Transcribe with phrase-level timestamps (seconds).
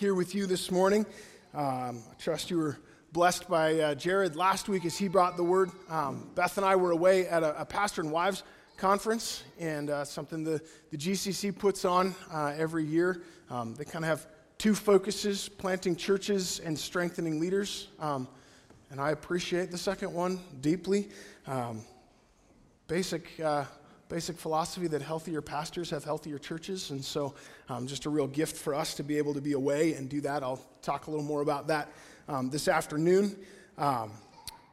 [0.00, 1.04] Here with you this morning.
[1.52, 2.78] Um, I trust you were
[3.12, 5.70] blessed by uh, Jared last week as he brought the word.
[5.90, 8.42] Um, Beth and I were away at a, a pastor and wives
[8.78, 13.20] conference, and uh, something the, the GCC puts on uh, every year.
[13.50, 14.26] Um, they kind of have
[14.56, 17.88] two focuses planting churches and strengthening leaders.
[17.98, 18.26] Um,
[18.90, 21.10] and I appreciate the second one deeply.
[21.46, 21.82] Um,
[22.88, 23.66] basic, uh,
[24.10, 26.90] basic philosophy that healthier pastors have healthier churches.
[26.90, 27.32] And so,
[27.68, 30.20] um, just a real gift for us to be able to be away and do
[30.22, 30.42] that.
[30.42, 31.92] I'll talk a little more about that
[32.28, 33.36] um, this afternoon.
[33.78, 34.10] Um,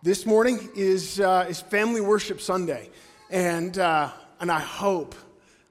[0.01, 2.89] this morning is, uh, is Family Worship Sunday.
[3.29, 5.13] And, uh, and I hope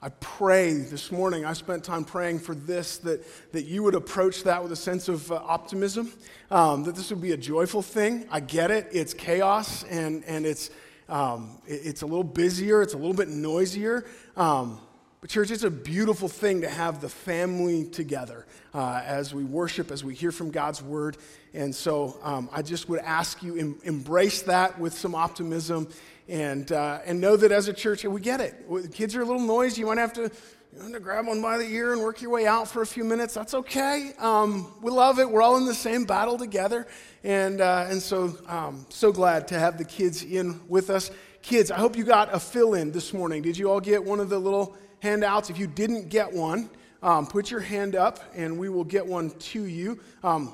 [0.01, 4.45] I pray this morning, I spent time praying for this, that, that you would approach
[4.45, 6.13] that with a sense of uh, optimism,
[6.53, 8.29] um, that this would be a joyful thing.
[8.31, 10.71] I get it, it's chaos and, and it's,
[11.09, 14.05] um, it, it's a little busier, it's a little bit noisier.
[14.37, 14.81] Um,
[15.21, 19.91] but, church, it's a beautiful thing to have the family together uh, as we worship,
[19.91, 21.17] as we hear from God's word.
[21.55, 25.89] And so um, I just would ask you, em- embrace that with some optimism
[26.29, 28.55] and, uh, and know that as a church, we get it.
[28.93, 29.81] Kids are a little noisy.
[29.81, 32.31] You might have to, you know, to grab one by the ear and work your
[32.31, 33.35] way out for a few minutes.
[33.35, 34.13] That's okay.
[34.19, 35.31] Um, we love it.
[35.31, 36.87] We're all in the same battle together.
[37.23, 41.11] And, uh, and so, um, so glad to have the kids in with us.
[41.43, 43.43] Kids, I hope you got a fill in this morning.
[43.43, 45.49] Did you all get one of the little handouts?
[45.49, 46.69] If you didn't get one,
[47.03, 50.01] um, put your hand up and we will get one to you.
[50.25, 50.53] Um,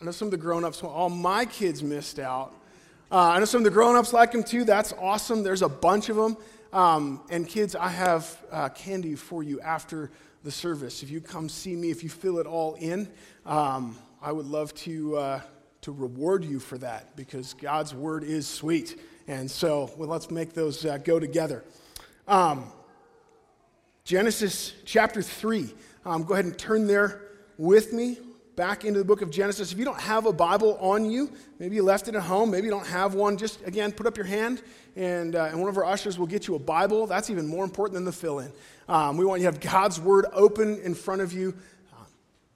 [0.00, 2.54] I know some of the grown ups, all my kids missed out
[3.12, 4.62] uh, I know some of the grown ups like them too.
[4.62, 5.42] That's awesome.
[5.42, 6.36] There's a bunch of them.
[6.72, 10.12] Um, and kids, I have uh, candy for you after
[10.44, 11.02] the service.
[11.02, 13.08] If you come see me, if you fill it all in,
[13.44, 15.40] um, I would love to, uh,
[15.80, 19.00] to reward you for that because God's word is sweet.
[19.26, 21.64] And so well, let's make those uh, go together.
[22.28, 22.64] Um,
[24.04, 25.74] Genesis chapter 3.
[26.04, 27.22] Um, go ahead and turn there
[27.58, 28.18] with me
[28.56, 29.72] back into the book of Genesis.
[29.72, 32.66] If you don't have a Bible on you, maybe you left it at home, maybe
[32.66, 34.62] you don't have one, just again, put up your hand
[34.96, 37.06] and, uh, and one of our ushers will get you a Bible.
[37.06, 38.52] That's even more important than the fill in.
[38.88, 41.54] Um, we want you to have God's Word open in front of you.
[41.92, 42.04] Uh,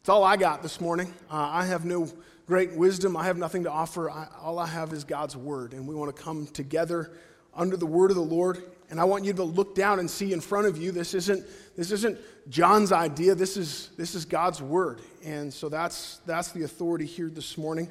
[0.00, 1.12] it's all I got this morning.
[1.30, 2.08] Uh, I have no
[2.46, 4.10] great wisdom, I have nothing to offer.
[4.10, 7.12] I, all I have is God's Word, and we want to come together
[7.54, 8.62] under the Word of the Lord
[8.94, 10.92] and I want you to look down and see in front of you.
[10.92, 11.44] This isn't,
[11.76, 12.16] this isn't
[12.48, 13.34] John's idea.
[13.34, 15.00] This is, this is God's word.
[15.24, 17.88] And so that's, that's the authority here this morning.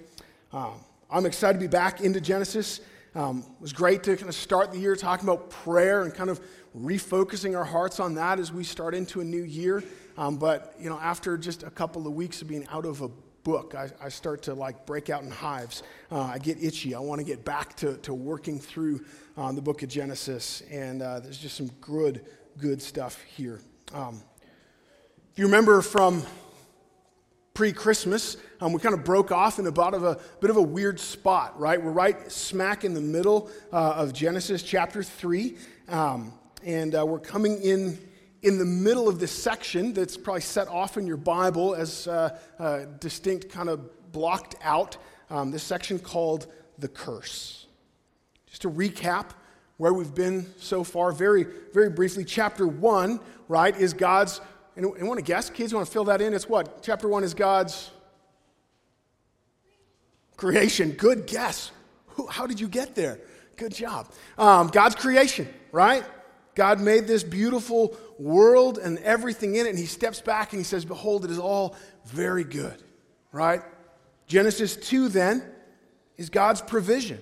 [0.53, 0.75] Um,
[1.11, 2.79] I'm excited to be back into Genesis.
[3.15, 6.29] Um, it was great to kind of start the year talking about prayer and kind
[6.29, 6.39] of
[6.73, 9.83] refocusing our hearts on that as we start into a new year.
[10.17, 13.09] Um, but, you know, after just a couple of weeks of being out of a
[13.43, 15.83] book, I, I start to like break out in hives.
[16.11, 16.95] Uh, I get itchy.
[16.95, 19.03] I want to get back to, to working through
[19.37, 20.63] uh, the book of Genesis.
[20.71, 22.25] And uh, there's just some good,
[22.57, 23.59] good stuff here.
[23.93, 24.21] Um,
[25.31, 26.23] if you remember from
[27.53, 30.99] pre-Christmas, um, we kind of broke off in about of a bit of a weird
[30.99, 31.81] spot, right?
[31.81, 35.57] We're right smack in the middle uh, of Genesis chapter 3.
[35.89, 36.33] Um,
[36.63, 37.99] and uh, we're coming in
[38.43, 42.37] in the middle of this section that's probably set off in your Bible as uh,
[42.59, 44.97] uh, distinct, kind of blocked out,
[45.29, 47.67] um, this section called the curse.
[48.47, 49.29] Just to recap
[49.77, 54.41] where we've been so far, very, very briefly, chapter one, right, is God's.
[54.75, 55.49] Anyone want to guess?
[55.49, 56.33] Kids want to fill that in?
[56.33, 56.83] It's what?
[56.83, 57.91] Chapter one is God's
[60.35, 60.91] creation.
[60.91, 61.71] Good guess.
[62.29, 63.19] How did you get there?
[63.55, 64.11] Good job.
[64.37, 66.03] Um, God's creation, right?
[66.55, 70.63] God made this beautiful world and everything in it, and he steps back and he
[70.63, 72.81] says, Behold, it is all very good,
[73.31, 73.61] right?
[74.27, 75.43] Genesis 2 then
[76.17, 77.19] is God's provision.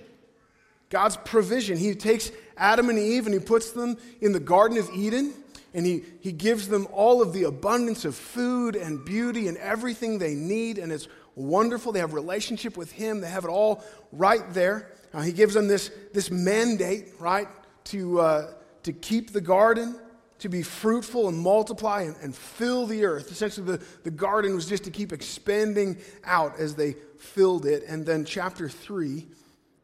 [0.90, 1.78] God's provision.
[1.78, 5.32] He takes Adam and Eve and he puts them in the Garden of Eden,
[5.72, 10.18] and he, he gives them all of the abundance of food and beauty and everything
[10.18, 11.92] they need, and it's wonderful.
[11.92, 13.82] They have relationship with him, they have it all
[14.12, 14.90] right there.
[15.14, 17.48] Uh, he gives them this, this mandate, right,
[17.84, 18.20] to.
[18.20, 18.52] Uh,
[18.82, 19.98] to keep the garden,
[20.38, 23.30] to be fruitful and multiply and, and fill the earth.
[23.30, 27.84] Essentially, the, the garden was just to keep expanding out as they filled it.
[27.86, 29.28] And then chapter three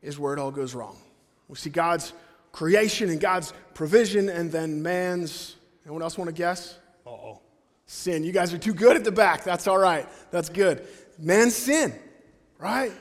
[0.03, 0.97] is where it all goes wrong.
[1.47, 2.13] We see God's
[2.51, 5.55] creation and God's provision, and then man's.
[5.85, 6.77] Anyone else want to guess?
[7.07, 7.41] Uh oh.
[7.87, 8.25] Sin.
[8.25, 9.45] You guys are too good at the back.
[9.45, 10.09] That's all right.
[10.31, 10.87] That's good.
[11.19, 11.95] Man, sin,
[12.59, 12.93] right?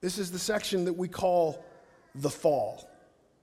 [0.00, 1.64] This is the section that we call
[2.14, 2.87] the fall.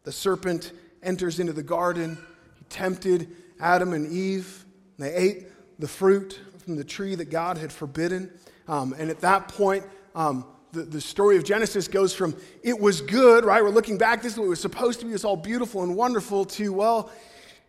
[0.05, 0.71] The serpent
[1.03, 2.17] enters into the garden.
[2.57, 4.65] He tempted Adam and Eve.
[4.97, 5.47] They ate
[5.79, 8.31] the fruit from the tree that God had forbidden.
[8.67, 9.83] Um, and at that point,
[10.15, 13.63] um, the, the story of Genesis goes from it was good, right?
[13.63, 15.95] We're looking back, this is what it was supposed to be, it's all beautiful and
[15.95, 17.11] wonderful, to, well,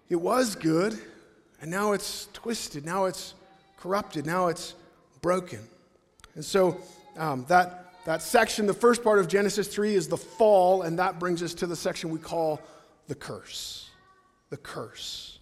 [0.09, 0.99] it was good,
[1.61, 3.35] and now it's twisted, now it's
[3.77, 4.75] corrupted, now it's
[5.21, 5.61] broken.
[6.35, 6.81] And so
[7.17, 11.19] um, that that section, the first part of Genesis 3 is the fall, and that
[11.19, 12.61] brings us to the section we call
[13.09, 13.91] the curse.
[14.51, 15.41] The curse.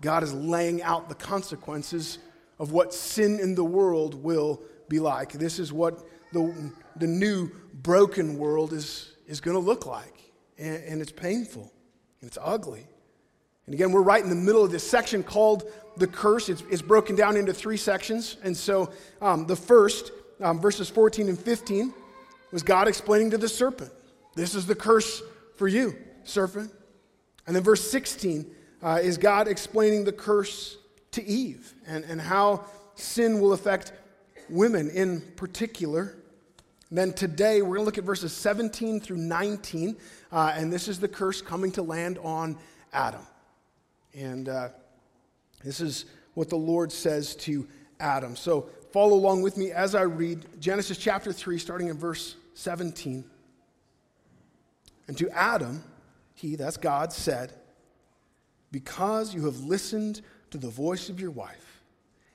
[0.00, 2.18] God is laying out the consequences
[2.58, 5.32] of what sin in the world will be like.
[5.32, 10.32] This is what the, the new broken world is, is going to look like.
[10.58, 11.72] And, and it's painful,
[12.20, 12.84] and it's ugly.
[13.66, 16.48] And again, we're right in the middle of this section called the curse.
[16.48, 18.38] It's, it's broken down into three sections.
[18.42, 18.90] And so
[19.22, 20.10] um, the first
[20.40, 21.92] um, verses 14 and 15
[22.52, 23.90] was God explaining to the serpent,
[24.34, 25.22] This is the curse
[25.56, 26.72] for you, serpent.
[27.46, 28.46] And then verse 16
[28.82, 30.78] uh, is God explaining the curse
[31.12, 33.92] to Eve and, and how sin will affect
[34.48, 36.16] women in particular.
[36.90, 39.96] And then today we're going to look at verses 17 through 19,
[40.30, 42.56] uh, and this is the curse coming to land on
[42.92, 43.26] Adam.
[44.14, 44.68] And uh,
[45.64, 47.66] this is what the Lord says to
[47.98, 48.36] Adam.
[48.36, 53.24] So follow along with me as I read Genesis chapter 3, starting in verse 17.
[55.08, 55.84] And to Adam,
[56.34, 57.52] he, that's God, said,
[58.72, 61.82] Because you have listened to the voice of your wife,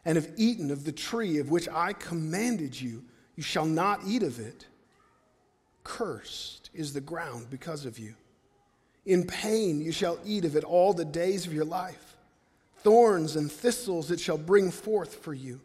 [0.06, 3.04] and have eaten of the tree of which I commanded you,
[3.36, 4.66] you shall not eat of it.
[5.84, 8.16] Cursed is the ground because of you.
[9.06, 12.16] In pain you shall eat of it all the days of your life.
[12.78, 15.60] Thorns and thistles it shall bring forth for you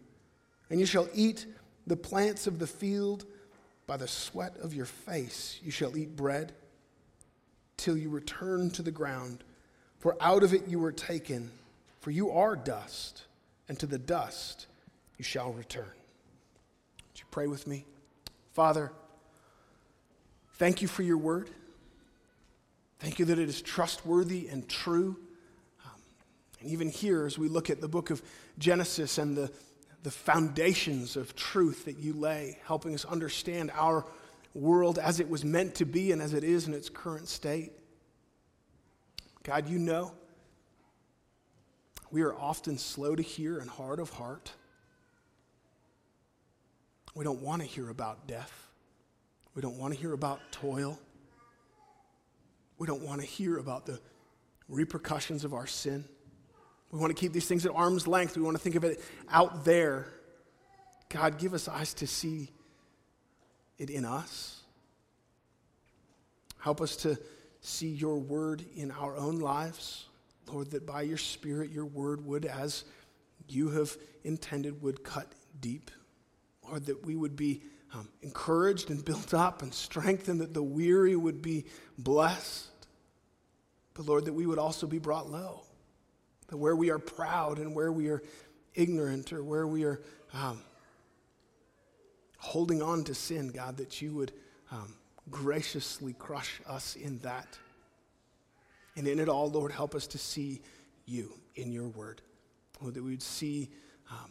[0.71, 1.47] and you shall eat
[1.87, 3.25] the plants of the field
[3.87, 5.61] by the sweat of your face.
[5.63, 6.53] You shall eat bread
[7.77, 9.45] till you return to the ground,
[9.99, 11.51] for out of it you were taken,
[12.01, 13.27] for you are dust,
[13.69, 14.67] and to the dust
[15.19, 15.85] you shall return.
[15.85, 17.85] Would you pray with me?
[18.53, 18.91] Father,
[20.55, 21.51] thank you for your word.
[22.99, 25.17] Thank you that it is trustworthy and true.
[25.85, 26.01] Um,
[26.61, 28.23] and even here, as we look at the book of
[28.59, 29.51] Genesis and the
[30.03, 34.05] the foundations of truth that you lay, helping us understand our
[34.55, 37.73] world as it was meant to be and as it is in its current state.
[39.43, 40.13] God, you know
[42.11, 44.53] we are often slow to hear and hard of heart.
[47.15, 48.69] We don't want to hear about death.
[49.55, 50.99] We don't want to hear about toil.
[52.79, 54.01] We don't want to hear about the
[54.69, 56.05] repercussions of our sin.
[56.97, 58.39] We want to keep these things at arm's length.
[58.39, 60.07] We want to think of it out there.
[61.11, 62.49] God, give us eyes to see
[63.77, 64.63] it in us.
[66.59, 67.19] Help us to
[67.61, 70.07] see your word in our own lives.
[70.51, 72.85] Lord, that by your Spirit, your word would, as
[73.47, 73.95] you have
[74.25, 75.91] intended, would cut deep.
[76.67, 77.61] Lord, that we would be
[77.93, 81.67] um, encouraged and built up and strengthened, that the weary would be
[81.99, 82.71] blessed.
[83.93, 85.66] But Lord, that we would also be brought low.
[86.49, 88.23] That where we are proud and where we are
[88.75, 90.01] ignorant or where we are
[90.33, 90.63] um,
[92.39, 94.33] holding on to sin, God, that you would
[94.71, 94.95] um,
[95.31, 97.59] graciously crush us in that.
[98.97, 100.63] And in it all, Lord, help us to see
[101.05, 102.23] you in your word.
[102.81, 103.71] Lord, that we would see
[104.11, 104.31] um,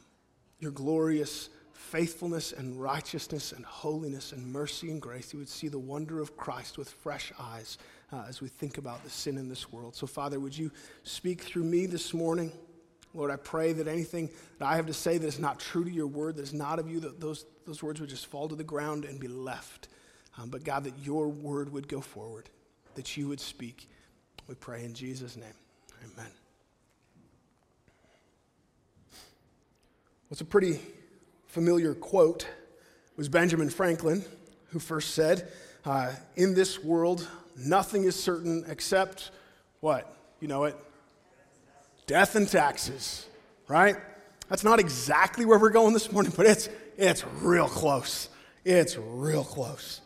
[0.60, 5.34] your glorious faithfulness and righteousness and holiness and mercy and grace.
[5.34, 7.77] We would see the wonder of Christ with fresh eyes
[8.12, 9.95] uh, as we think about the sin in this world.
[9.95, 10.71] So, Father, would you
[11.03, 12.51] speak through me this morning?
[13.13, 15.89] Lord, I pray that anything that I have to say that is not true to
[15.89, 18.55] your word, that is not of you, that those, those words would just fall to
[18.55, 19.88] the ground and be left.
[20.38, 22.50] Um, but God, that your word would go forward,
[22.95, 23.89] that you would speak.
[24.47, 25.53] We pray in Jesus' name.
[26.03, 26.31] Amen.
[30.27, 30.79] What's a pretty
[31.47, 32.47] familiar quote
[33.15, 34.25] was Benjamin Franklin,
[34.71, 35.50] who first said,
[35.85, 39.31] uh, In this world, nothing is certain except
[39.79, 40.12] what?
[40.39, 40.77] You know it?
[42.07, 43.25] Death and taxes,
[43.67, 43.95] right?
[44.50, 48.29] That's not exactly where we're going this morning, but it's, it's real close.
[48.63, 50.01] It's real close.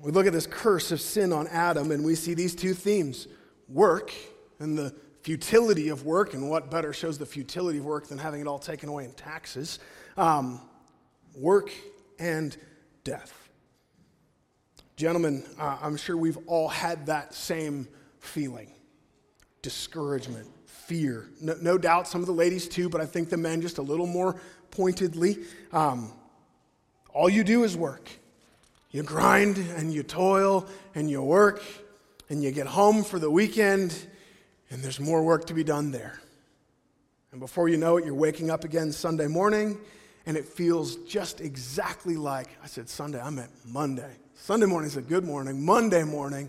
[0.00, 3.28] We look at this curse of sin on Adam, and we see these two themes
[3.68, 4.12] work
[4.58, 8.40] and the futility of work, and what better shows the futility of work than having
[8.40, 9.78] it all taken away in taxes?
[10.16, 10.60] Um,
[11.36, 11.70] work
[12.18, 12.56] and
[13.04, 13.47] death.
[14.98, 17.86] Gentlemen, uh, I'm sure we've all had that same
[18.18, 18.72] feeling
[19.62, 21.28] discouragement, fear.
[21.40, 23.82] No, no, doubt some of the ladies too, but I think the men just a
[23.82, 24.34] little more
[24.72, 25.38] pointedly.
[25.72, 26.12] Um,
[27.14, 28.10] all you do is work.
[28.90, 31.62] You grind and you toil and you work
[32.28, 33.96] and you get home for the weekend
[34.68, 36.20] and there's more work to be done there.
[37.30, 39.78] And before you know it, you're waking up again Sunday morning
[40.26, 44.16] and it feels just exactly like I said Sunday, I meant Monday.
[44.40, 46.48] Sunday morning is a good morning, Monday morning,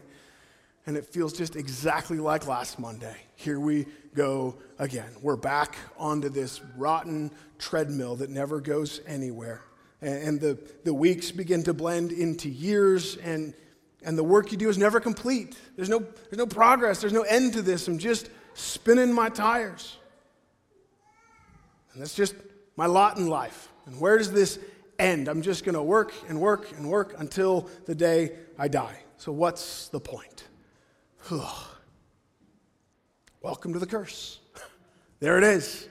[0.85, 3.15] and it feels just exactly like last Monday.
[3.35, 5.09] Here we go again.
[5.21, 9.63] We're back onto this rotten treadmill that never goes anywhere.
[10.01, 13.53] And the, the weeks begin to blend into years, and,
[14.03, 15.57] and the work you do is never complete.
[15.75, 17.87] There's no, there's no progress, there's no end to this.
[17.87, 19.97] I'm just spinning my tires.
[21.93, 22.35] And that's just
[22.77, 23.67] my lot in life.
[23.87, 24.59] And where does this
[24.99, 25.27] end?
[25.27, 28.99] I'm just going to work and work and work until the day I die.
[29.17, 30.45] So, what's the point?
[33.41, 34.39] Welcome to the curse.
[35.21, 35.89] There it is.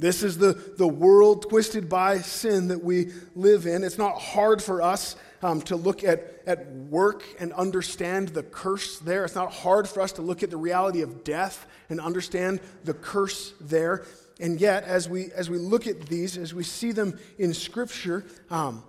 [0.00, 3.84] This is the, the world twisted by sin that we live in.
[3.84, 8.98] It's not hard for us um, to look at, at work and understand the curse
[8.98, 9.26] there.
[9.26, 12.94] It's not hard for us to look at the reality of death and understand the
[12.94, 14.06] curse there.
[14.40, 18.24] And yet, as we, as we look at these, as we see them in Scripture,
[18.48, 18.82] um,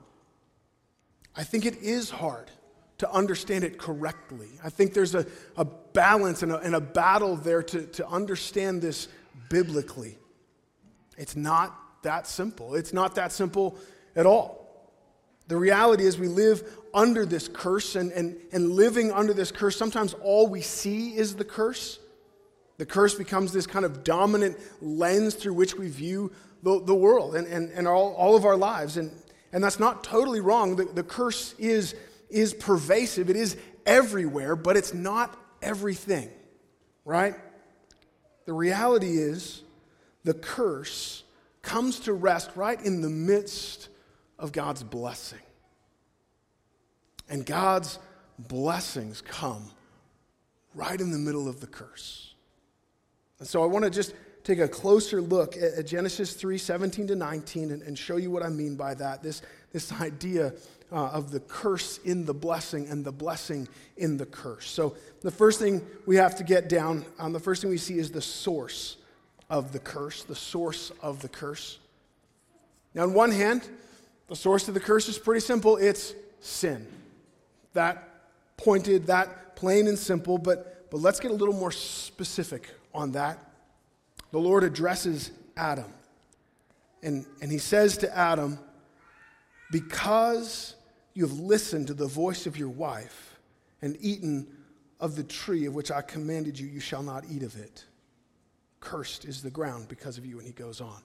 [1.35, 2.49] I think it is hard
[2.99, 4.47] to understand it correctly.
[4.63, 5.25] I think there's a,
[5.57, 9.07] a balance and a, and a battle there to, to understand this
[9.49, 10.17] biblically.
[11.17, 12.75] It's not that simple.
[12.75, 13.77] It's not that simple
[14.15, 14.61] at all.
[15.47, 19.75] The reality is, we live under this curse, and, and, and living under this curse,
[19.75, 21.99] sometimes all we see is the curse.
[22.81, 26.31] The curse becomes this kind of dominant lens through which we view
[26.63, 28.97] the, the world and, and, and all, all of our lives.
[28.97, 29.11] And,
[29.53, 30.77] and that's not totally wrong.
[30.77, 31.93] The, the curse is,
[32.31, 36.31] is pervasive, it is everywhere, but it's not everything,
[37.05, 37.35] right?
[38.45, 39.61] The reality is,
[40.23, 41.21] the curse
[41.61, 43.89] comes to rest right in the midst
[44.39, 45.37] of God's blessing.
[47.29, 47.99] And God's
[48.39, 49.69] blessings come
[50.73, 52.30] right in the middle of the curse.
[53.41, 57.15] And so I want to just take a closer look at, Genesis 3 17 to
[57.15, 59.23] 19 and, and, show you what I mean by that.
[59.23, 59.41] This,
[59.73, 60.53] this idea
[60.91, 63.67] uh, of the curse in the blessing and the blessing
[63.97, 64.69] in the curse.
[64.69, 67.97] So, the first thing we have to get down, um, the first thing we see
[67.97, 68.97] is the source
[69.49, 71.79] of the curse, the source of the curse.
[72.93, 73.67] Now, on one hand,
[74.27, 76.85] the source of the curse is pretty simple it's sin.
[77.73, 78.07] That
[78.55, 83.39] pointed, that plain and simple, but, but let's get a little more specific on that,
[84.31, 85.91] the Lord addresses Adam.
[87.03, 88.59] And, and he says to Adam,
[89.71, 90.75] Because
[91.13, 93.37] you have listened to the voice of your wife
[93.81, 94.47] and eaten
[94.99, 97.85] of the tree of which I commanded you, you shall not eat of it.
[98.79, 100.37] Cursed is the ground because of you.
[100.37, 101.01] And he goes on.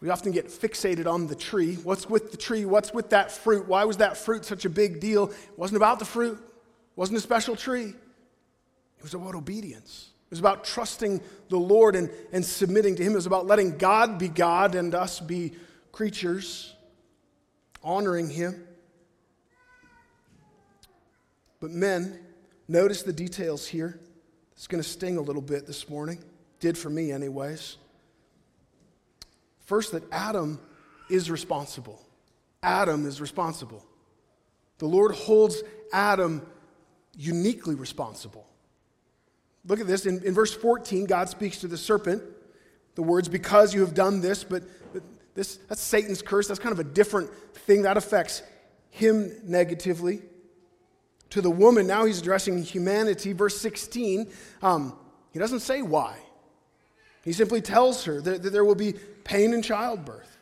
[0.00, 1.76] We often get fixated on the tree.
[1.76, 2.64] What's with the tree?
[2.66, 3.66] What's with that fruit?
[3.66, 5.30] Why was that fruit such a big deal?
[5.30, 7.94] It wasn't about the fruit, it wasn't a special tree.
[9.04, 10.12] It was about obedience.
[10.28, 11.20] It was about trusting
[11.50, 13.12] the Lord and, and submitting to Him.
[13.12, 15.52] It was about letting God be God and us be
[15.92, 16.74] creatures,
[17.82, 18.66] honoring Him.
[21.60, 22.18] But men,
[22.66, 24.00] notice the details here.
[24.54, 26.24] It's going to sting a little bit this morning.
[26.58, 27.76] Did for me, anyways.
[29.66, 30.58] First, that Adam
[31.10, 32.00] is responsible.
[32.62, 33.84] Adam is responsible.
[34.78, 36.40] The Lord holds Adam
[37.18, 38.48] uniquely responsible.
[39.66, 40.06] Look at this.
[40.06, 42.22] In, in verse 14, God speaks to the serpent.
[42.94, 44.62] The words, because you have done this, but
[45.34, 46.46] this, that's Satan's curse.
[46.46, 47.82] That's kind of a different thing.
[47.82, 48.42] That affects
[48.90, 50.22] him negatively.
[51.30, 53.32] To the woman, now he's addressing humanity.
[53.32, 54.30] Verse 16,
[54.62, 54.96] um,
[55.32, 56.16] he doesn't say why.
[57.24, 58.94] He simply tells her that, that there will be
[59.24, 60.34] pain in childbirth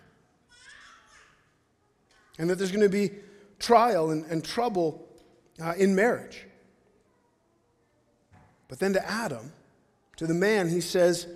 [2.38, 3.10] and that there's going to be
[3.58, 5.08] trial and, and trouble
[5.62, 6.44] uh, in marriage.
[8.72, 9.52] But then to Adam,
[10.16, 11.26] to the man, he says,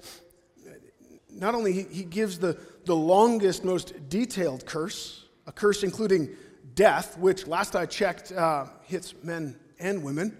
[1.31, 6.31] not only he, he gives the, the longest, most detailed curse, a curse including
[6.75, 10.35] death, which last I checked uh, hits men and women,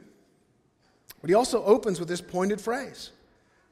[1.21, 3.11] but he also opens with this pointed phrase.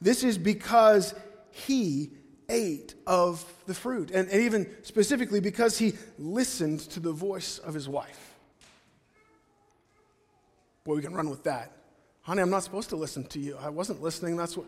[0.02, 1.14] This is because
[1.50, 2.10] he
[2.50, 7.72] ate of the fruit, and, and even specifically because he listened to the voice of
[7.72, 8.34] his wife.
[10.84, 11.72] Boy, we can run with that.
[12.24, 13.56] Honey, I'm not supposed to listen to you.
[13.60, 14.36] I wasn't listening.
[14.36, 14.66] That's what,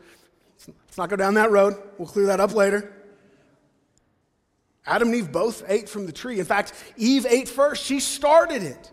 [0.69, 1.75] let's not go down that road.
[1.99, 2.93] We'll clear that up later.
[4.87, 6.39] Adam and Eve both ate from the tree.
[6.39, 7.85] In fact, Eve ate first.
[7.85, 8.93] She started it.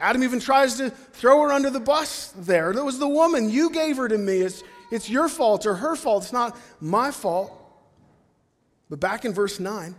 [0.00, 2.72] Adam even tries to throw her under the bus there.
[2.72, 3.50] That was the woman.
[3.50, 4.38] You gave her to me.
[4.38, 6.24] It's, it's your fault or her fault.
[6.24, 7.52] It's not my fault.
[8.88, 9.94] But back in verse 9,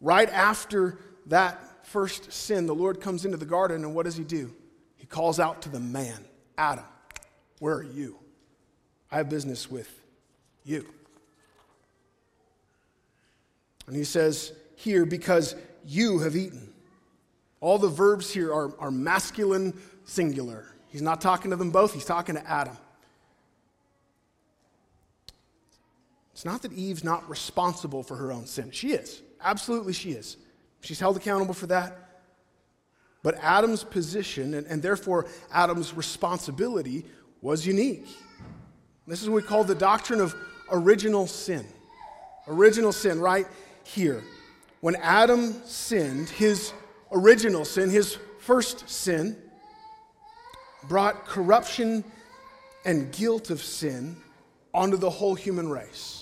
[0.00, 4.24] right after that first sin, the Lord comes into the garden, and what does he
[4.24, 4.54] do?
[4.96, 6.24] He calls out to the man,
[6.58, 6.84] Adam,
[7.60, 8.18] where are you?
[9.10, 9.88] I have business with
[10.64, 10.84] you.
[13.86, 15.54] And he says here, because
[15.86, 16.74] you have eaten.
[17.60, 19.72] All the verbs here are, are masculine
[20.04, 20.66] singular.
[20.88, 22.76] He's not talking to them both, he's talking to Adam.
[26.32, 28.70] It's not that Eve's not responsible for her own sin.
[28.70, 29.22] She is.
[29.40, 30.36] Absolutely, she is.
[30.82, 32.07] She's held accountable for that.
[33.22, 37.04] But Adam's position, and, and therefore Adam's responsibility,
[37.40, 38.06] was unique.
[39.06, 40.34] This is what we call the doctrine of
[40.70, 41.66] original sin.
[42.46, 43.46] Original sin, right
[43.84, 44.22] here.
[44.80, 46.72] When Adam sinned, his
[47.10, 49.36] original sin, his first sin,
[50.88, 52.04] brought corruption
[52.84, 54.16] and guilt of sin
[54.72, 56.17] onto the whole human race.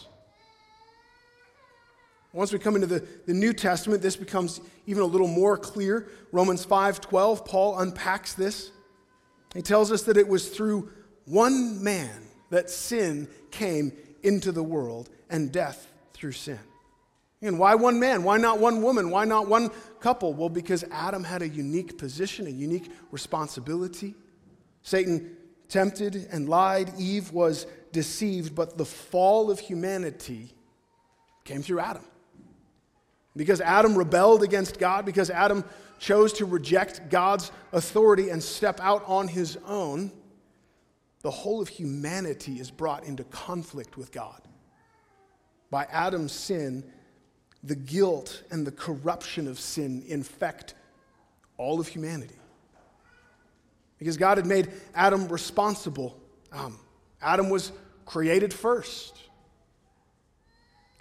[2.37, 6.07] Once we come into the, the New Testament, this becomes even a little more clear.
[6.33, 8.73] Romans 5:12, Paul unpacks this.
[9.55, 10.91] He tells us that it was through
[11.25, 13.91] one man that sin came
[14.23, 16.59] into the world and death through sin.
[17.41, 18.23] And why one man?
[18.23, 19.11] Why not one woman?
[19.11, 20.35] Why not one couple?
[20.35, 24.15] Well, because Adam had a unique position, a unique responsibility.
[24.83, 25.39] Satan
[25.69, 26.93] tempted and lied.
[26.99, 30.53] Eve was deceived, but the fall of humanity
[31.45, 32.05] came through Adam.
[33.37, 35.65] Because Adam rebelled against God, because Adam
[35.99, 40.11] chose to reject God's authority and step out on his own,
[41.21, 44.41] the whole of humanity is brought into conflict with God.
[45.71, 46.85] By Adam's sin,
[47.63, 50.75] the guilt and the corruption of sin infect
[51.59, 52.37] all of humanity.
[53.99, 56.17] Because God had made Adam responsible.
[56.53, 56.79] Um,
[57.21, 57.73] Adam was
[58.05, 59.19] created first.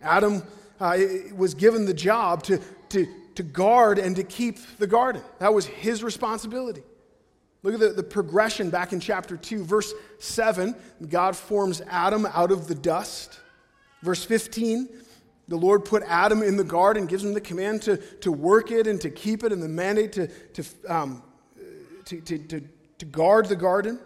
[0.01, 0.43] Adam
[0.79, 0.97] uh,
[1.35, 2.59] was given the job to,
[2.89, 5.21] to, to guard and to keep the garden.
[5.39, 6.83] That was his responsibility.
[7.63, 10.75] Look at the, the progression back in chapter 2, verse 7.
[11.09, 13.39] God forms Adam out of the dust.
[14.03, 14.87] Verse 15,
[15.47, 18.85] the Lord put Adam in the garden, gives him the command to, to work it
[18.85, 21.23] and to keep it, and the mandate to, to, um,
[22.05, 22.61] to, to, to,
[22.99, 23.99] to guard the garden.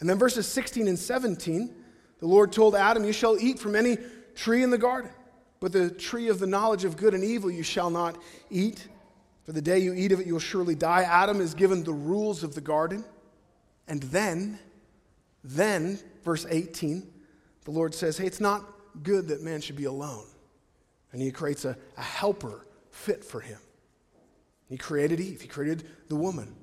[0.00, 1.74] And then verses 16 and 17,
[2.18, 3.96] the Lord told Adam, You shall eat from any
[4.34, 5.10] tree in the garden.
[5.64, 8.18] But the tree of the knowledge of good and evil you shall not
[8.50, 8.86] eat,
[9.44, 11.04] for the day you eat of it you will surely die.
[11.04, 13.02] Adam is given the rules of the garden.
[13.88, 14.58] And then,
[15.42, 17.10] then, verse 18,
[17.64, 18.62] the Lord says, Hey, it's not
[19.02, 20.26] good that man should be alone.
[21.12, 23.58] And he creates a, a helper fit for him.
[24.68, 26.54] He created Eve, he created the woman.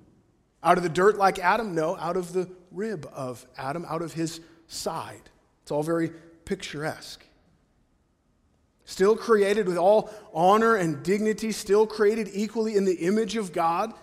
[0.62, 1.74] Out of the dirt like Adam?
[1.74, 5.32] No, out of the rib of Adam, out of his side.
[5.64, 6.12] It's all very
[6.46, 7.26] picturesque.
[8.86, 13.94] Still created with all honor and dignity, still created equally in the image of God,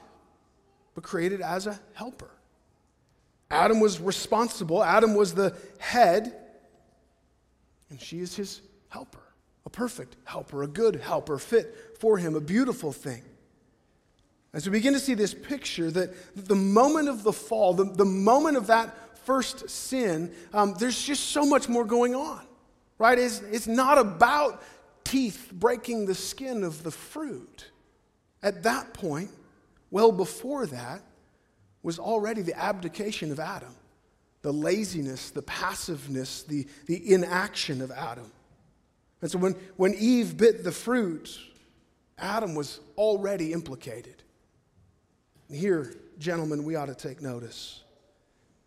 [0.94, 2.30] but created as a helper.
[3.50, 6.34] Adam was responsible, Adam was the head,
[7.90, 9.22] and she is his helper,
[9.64, 13.22] a perfect helper, a good helper, fit for him, a beautiful thing.
[14.52, 18.04] As we begin to see this picture, that the moment of the fall, the, the
[18.04, 22.40] moment of that first sin, um, there's just so much more going on,
[22.98, 23.18] right?
[23.18, 24.62] It's, it's not about
[25.04, 27.70] teeth breaking the skin of the fruit.
[28.42, 29.30] At that point,
[29.90, 31.02] well before that,
[31.82, 33.74] was already the abdication of Adam,
[34.42, 38.30] the laziness, the passiveness, the, the inaction of Adam.
[39.22, 41.38] And so when, when Eve bit the fruit,
[42.18, 44.22] Adam was already implicated.
[45.50, 47.82] Here, gentlemen, we ought to take notice.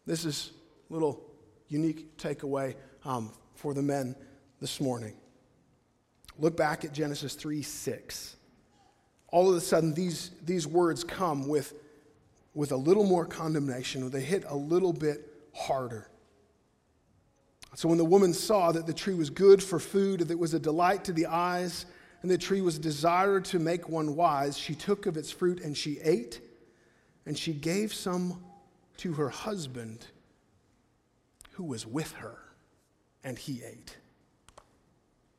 [0.06, 0.52] This is
[0.90, 1.22] a little
[1.68, 4.16] unique takeaway um, for the men
[4.60, 5.16] this morning.
[6.40, 8.36] Look back at Genesis 3 6.
[9.30, 11.74] All of a sudden, these, these words come with,
[12.54, 16.10] with a little more condemnation, they hit a little bit harder.
[17.76, 20.54] So when the woman saw that the tree was good for food, that it was
[20.54, 21.86] a delight to the eyes,
[22.22, 25.76] and the tree was desired to make one wise, she took of its fruit and
[25.76, 26.42] she ate,
[27.26, 28.44] and she gave some
[28.98, 30.06] to her husband
[31.54, 32.38] who was with her,
[33.24, 33.98] and he ate.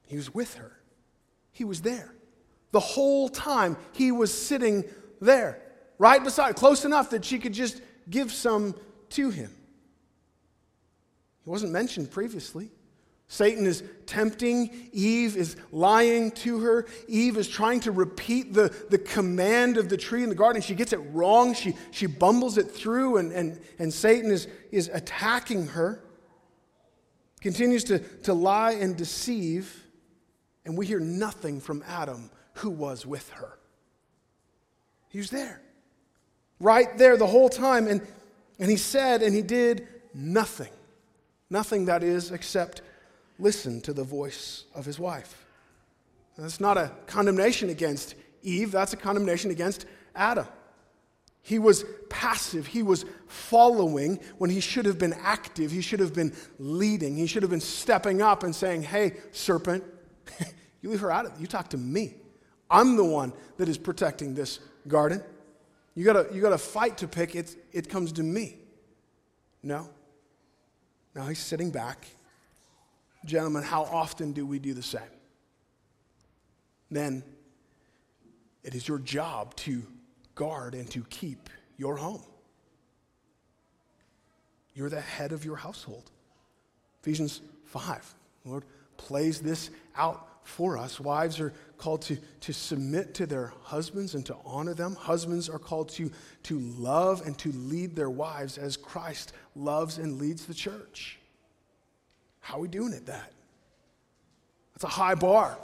[0.07, 0.79] He was with her.
[1.53, 2.15] He was there.
[2.71, 4.85] The whole time he was sitting
[5.21, 5.61] there,
[5.99, 8.75] right beside, close enough that she could just give some
[9.11, 9.51] to him.
[11.45, 12.71] He wasn't mentioned previously.
[13.33, 14.91] Satan is tempting.
[14.93, 16.87] Eve is lying to her.
[17.09, 20.61] Eve is trying to repeat the, the command of the tree in the garden.
[20.61, 21.55] She gets it wrong.
[21.55, 26.05] She, she bumbles it through, and, and, and Satan is, is attacking her.
[27.43, 29.85] Continues to, to lie and deceive.
[30.65, 33.59] And we hear nothing from Adam, who was with her.
[35.09, 35.61] He was there,
[36.61, 37.89] right there the whole time.
[37.89, 38.01] And,
[38.59, 40.71] and he said and he did nothing.
[41.51, 42.81] Nothing, that is, except
[43.39, 45.45] listen to the voice of his wife.
[46.39, 50.47] That's not a condemnation against Eve, that's a condemnation against Adam.
[51.43, 52.67] He was passive.
[52.67, 55.71] He was following when he should have been active.
[55.71, 57.17] He should have been leading.
[57.17, 59.85] He should have been stepping up and saying, Hey, serpent,
[60.81, 61.41] you leave her out of it.
[61.41, 62.15] You talk to me.
[62.71, 65.23] I'm the one that is protecting this garden.
[65.95, 67.35] You got you got a fight to pick.
[67.35, 68.57] It's, it comes to me.
[69.63, 69.89] No.
[71.15, 72.07] Now he's sitting back
[73.25, 75.03] Gentlemen, how often do we do the same?
[76.91, 77.23] Then
[78.65, 79.83] it is your job to
[80.35, 82.23] guard and to keep your home.
[84.75, 86.11] You're the head of your household.
[87.03, 88.15] Ephesians 5.
[88.45, 88.65] Lord
[88.97, 90.99] plays this out for us.
[90.99, 94.95] Wives are called to, to submit to their husbands and to honor them.
[94.95, 96.11] Husbands are called to,
[96.45, 101.19] to love and to lead their wives as Christ loves and leads the church.
[102.41, 103.33] How are we doing at that?
[104.75, 105.59] That's a high bar.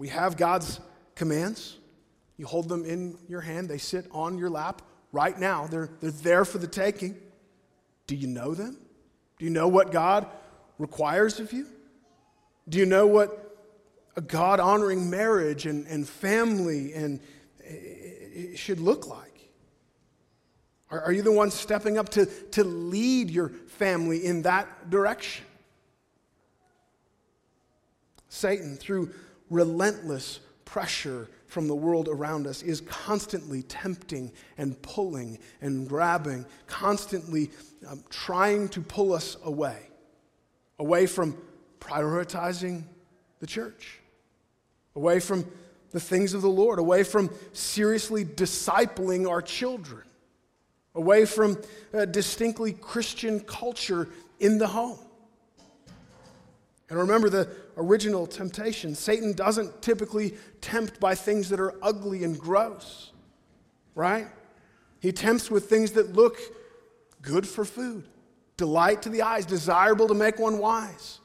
[0.00, 0.80] We have God's
[1.14, 1.76] commands.
[2.38, 4.80] You hold them in your hand, they sit on your lap
[5.12, 5.66] right now.
[5.66, 7.18] They're, they're there for the taking.
[8.06, 8.78] Do you know them?
[9.38, 10.26] Do you know what God
[10.78, 11.66] requires of you?
[12.66, 13.58] Do you know what
[14.16, 17.20] a God honoring marriage and, and family and
[17.58, 19.50] it should look like?
[20.90, 25.44] Are, are you the one stepping up to, to lead your family in that direction?
[28.30, 29.12] Satan, through
[29.50, 37.50] relentless pressure from the world around us, is constantly tempting and pulling and grabbing, constantly
[37.88, 39.78] um, trying to pull us away,
[40.78, 41.36] away from
[41.80, 42.84] prioritizing
[43.40, 43.98] the church,
[44.94, 45.44] away from
[45.90, 50.04] the things of the Lord, away from seriously discipling our children
[50.94, 51.58] away from
[51.92, 54.08] a distinctly Christian culture
[54.38, 54.98] in the home.
[56.88, 57.48] And remember the
[57.80, 63.12] original temptation Satan doesn't typically tempt by things that are ugly and gross,
[63.94, 64.28] right?
[65.00, 66.38] He tempts with things that look
[67.22, 68.04] good for food,
[68.56, 71.20] delight to the eyes, desirable to make one wise.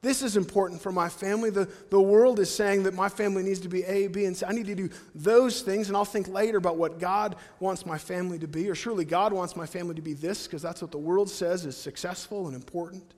[0.00, 1.50] This is important for my family.
[1.50, 4.46] The, the world is saying that my family needs to be A, B, and C.
[4.46, 7.98] I need to do those things, and I'll think later about what God wants my
[7.98, 8.70] family to be.
[8.70, 11.66] Or surely God wants my family to be this, because that's what the world says
[11.66, 13.12] is successful and important.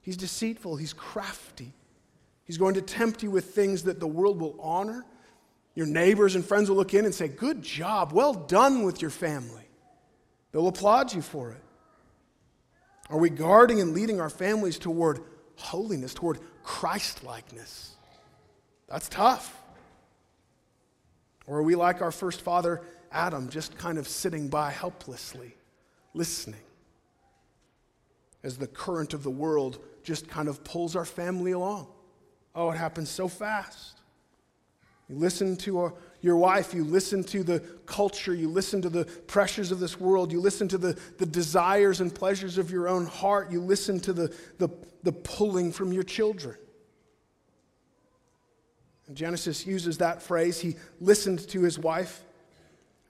[0.00, 1.74] He's deceitful, he's crafty.
[2.44, 5.04] He's going to tempt you with things that the world will honor.
[5.74, 9.10] Your neighbors and friends will look in and say, Good job, well done with your
[9.10, 9.62] family.
[10.52, 11.62] They'll applaud you for it.
[13.08, 15.20] Are we guarding and leading our families toward
[15.56, 17.94] holiness, toward Christ likeness.
[18.88, 19.58] That's tough.
[21.46, 25.56] Or are we like our first father, Adam, just kind of sitting by helplessly,
[26.14, 26.60] listening
[28.42, 31.88] as the current of the world just kind of pulls our family along?
[32.54, 33.98] Oh, it happens so fast.
[35.08, 39.04] You listen to our, your wife, you listen to the culture, you listen to the
[39.04, 43.06] pressures of this world, you listen to the, the desires and pleasures of your own
[43.06, 44.68] heart, you listen to the, the,
[45.02, 46.56] the pulling from your children.
[49.08, 50.60] And Genesis uses that phrase.
[50.60, 52.22] He listened to his wife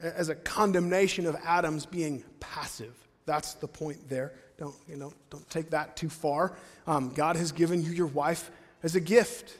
[0.00, 2.96] as a condemnation of Adam's being passive.
[3.26, 4.32] That's the point there.
[4.56, 6.56] Don't, you know, don't take that too far.
[6.86, 8.50] Um, God has given you your wife
[8.82, 9.54] as a gift.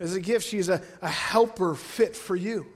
[0.00, 2.66] As a gift, she is a, a helper fit for you.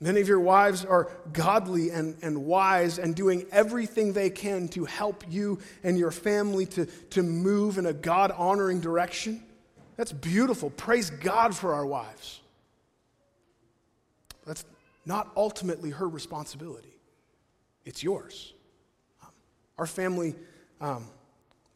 [0.00, 4.84] Many of your wives are godly and, and wise and doing everything they can to
[4.84, 9.42] help you and your family to, to move in a God honoring direction.
[9.96, 10.70] That's beautiful.
[10.70, 12.40] Praise God for our wives.
[14.46, 14.64] That's
[15.06, 16.98] not ultimately her responsibility,
[17.84, 18.52] it's yours.
[19.22, 19.30] Um,
[19.78, 20.34] our family
[20.80, 21.08] um,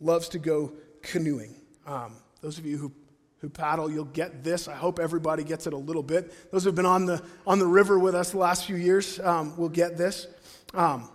[0.00, 1.54] loves to go canoeing.
[1.86, 2.92] Um, those of you who
[3.40, 4.68] who paddle, you'll get this.
[4.68, 6.50] I hope everybody gets it a little bit.
[6.50, 9.56] Those who've been on the, on the river with us the last few years um,
[9.56, 10.26] will get this.
[10.74, 11.08] Um,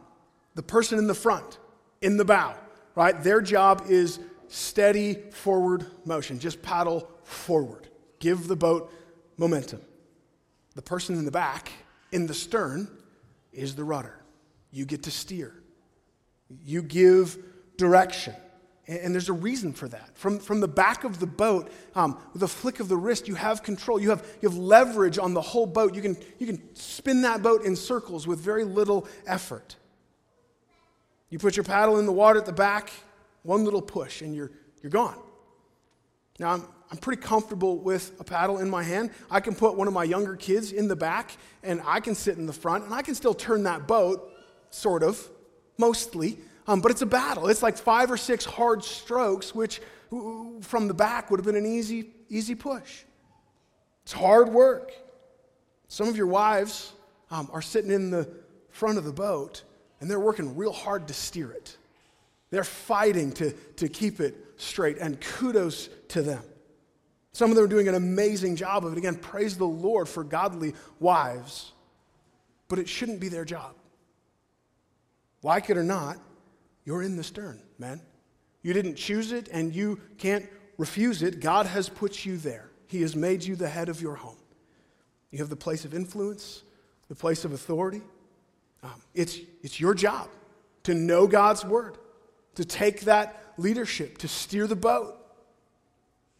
[0.55, 1.57] the person in the front,
[2.01, 2.55] in the bow,
[2.95, 3.21] right?
[3.21, 6.39] Their job is steady forward motion.
[6.39, 7.89] Just paddle forward.
[8.19, 8.93] Give the boat
[9.37, 9.81] momentum.
[10.75, 11.71] The person in the back,
[12.11, 12.87] in the stern,
[13.51, 14.23] is the rudder.
[14.71, 15.53] You get to steer.
[16.63, 17.37] You give
[17.77, 18.35] direction.
[18.85, 20.17] And there's a reason for that.
[20.17, 23.35] From, from the back of the boat, um, with a flick of the wrist, you
[23.35, 23.97] have control.
[23.97, 25.95] You have, you have leverage on the whole boat.
[25.95, 29.77] You can, you can spin that boat in circles with very little effort.
[31.29, 32.91] You put your paddle in the water at the back,
[33.43, 35.17] one little push, and you're, you're gone.
[36.37, 39.11] Now, I'm, I'm pretty comfortable with a paddle in my hand.
[39.31, 42.37] I can put one of my younger kids in the back, and I can sit
[42.37, 44.29] in the front, and I can still turn that boat,
[44.71, 45.25] sort of,
[45.77, 46.37] mostly.
[46.67, 47.47] Um, but it's a battle.
[47.47, 49.81] It's like five or six hard strokes, which
[50.61, 53.03] from the back would have been an easy, easy push.
[54.03, 54.91] It's hard work.
[55.87, 56.93] Some of your wives
[57.31, 58.29] um, are sitting in the
[58.69, 59.63] front of the boat
[60.03, 61.77] and they're working real hard to steer it.
[62.49, 66.43] They're fighting to, to keep it straight, and kudos to them.
[67.31, 68.97] Some of them are doing an amazing job of it.
[68.97, 71.71] Again, praise the Lord for godly wives,
[72.67, 73.73] but it shouldn't be their job.
[75.41, 76.17] Like it or not,
[76.85, 78.01] you're in the stern, man.
[78.61, 81.39] You didn't choose it and you can't refuse it.
[81.39, 84.37] God has put you there, He has made you the head of your home.
[85.31, 86.63] You have the place of influence,
[87.09, 88.01] the place of authority.
[88.83, 90.27] Um, it's, it's your job
[90.83, 91.97] to know God's word,
[92.55, 95.15] to take that leadership, to steer the boat.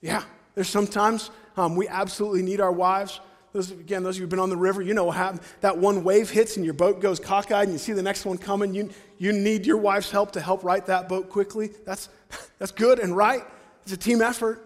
[0.02, 3.22] Yeah, there's sometimes um, we absolutely need our wives
[3.54, 5.42] those, again, those of you who've been on the river, you know what happened.
[5.62, 8.40] That one wave hits and your boat goes cockeyed and you see the next one
[8.40, 8.74] coming.
[8.74, 8.90] You,
[9.24, 11.70] you need your wife's help to help right that boat quickly.
[11.86, 12.10] That's,
[12.60, 13.44] that's good and right.
[13.84, 14.62] It's a team effort.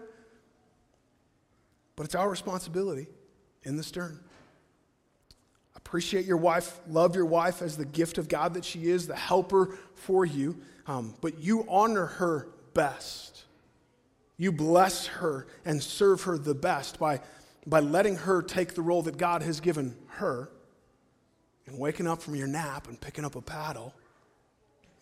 [1.94, 3.06] But it's our responsibility
[3.62, 4.18] in the stern.
[5.76, 9.14] Appreciate your wife, love your wife as the gift of God that she is, the
[9.14, 10.58] helper for you.
[10.88, 13.44] Um, but you honor her best.
[14.38, 17.20] You bless her and serve her the best by
[17.64, 20.50] by letting her take the role that God has given her
[21.66, 23.94] and waking up from your nap and picking up a paddle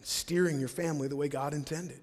[0.06, 2.00] steering your family the way God intended.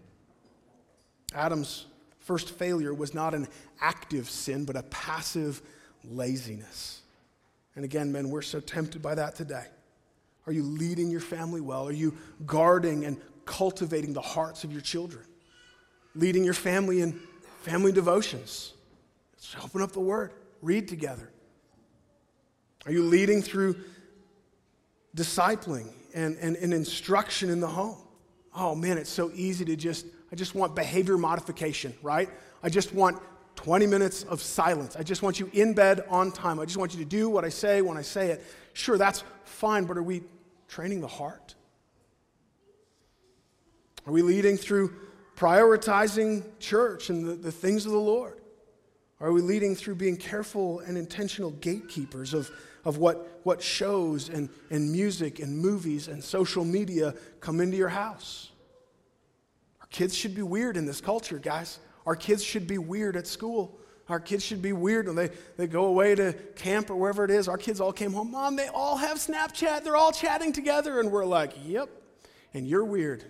[1.34, 1.86] Adam's
[2.20, 3.48] first failure was not an
[3.80, 5.62] active sin, but a passive
[6.04, 7.02] laziness.
[7.76, 9.66] And again, men, we're so tempted by that today.
[10.46, 11.88] Are you leading your family well?
[11.88, 15.24] Are you guarding and cultivating the hearts of your children?
[16.14, 17.20] Leading your family in
[17.62, 18.74] family devotions?
[19.34, 21.30] Let's open up the Word read together?
[22.86, 23.76] Are you leading through
[25.16, 27.98] discipling and, and, and instruction in the home?
[28.56, 32.30] Oh man, it's so easy to just, I just want behavior modification, right?
[32.62, 33.22] I just want
[33.56, 34.96] 20 minutes of silence.
[34.96, 36.60] I just want you in bed on time.
[36.60, 38.44] I just want you to do what I say when I say it.
[38.74, 40.24] Sure, that's fine, but are we
[40.68, 41.56] training the heart?
[44.06, 44.94] Are we leading through
[45.36, 48.42] prioritizing church and the, the things of the Lord?
[49.20, 52.52] Are we leading through being careful and intentional gatekeepers of,
[52.86, 57.90] of what, what shows and, and music and movies and social media come into your
[57.90, 58.52] house?
[59.82, 61.80] Our kids should be weird in this culture, guys.
[62.06, 63.80] Our kids should be weird at school.
[64.10, 67.32] Our kids should be weird when they, they go away to camp or wherever it
[67.32, 67.48] is.
[67.48, 68.32] Our kids all came home.
[68.32, 69.84] Mom, they all have Snapchat.
[69.84, 71.00] They're all chatting together.
[71.00, 71.90] And we're like, yep.
[72.54, 73.24] And you're weird.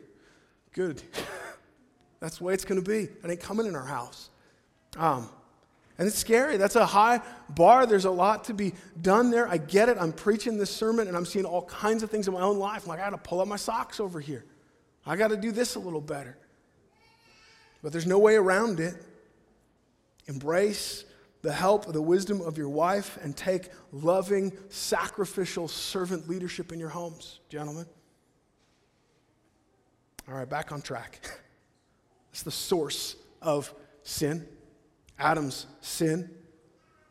[0.73, 1.01] Good.
[2.19, 3.03] That's the way it's going to be.
[3.03, 4.29] It ain't coming in our house.
[4.97, 5.29] Um,
[5.97, 6.57] and it's scary.
[6.57, 7.85] That's a high bar.
[7.85, 9.47] There's a lot to be done there.
[9.47, 9.97] I get it.
[9.99, 12.83] I'm preaching this sermon and I'm seeing all kinds of things in my own life.
[12.83, 14.43] I'm like, I got to pull up my socks over here.
[15.05, 16.37] I got to do this a little better.
[17.83, 18.95] But there's no way around it.
[20.27, 21.05] Embrace
[21.41, 26.89] the help, the wisdom of your wife, and take loving, sacrificial servant leadership in your
[26.89, 27.85] homes, gentlemen.
[30.29, 31.19] All right, back on track.
[32.31, 34.47] It's the source of sin.
[35.23, 36.29] Adam's sin,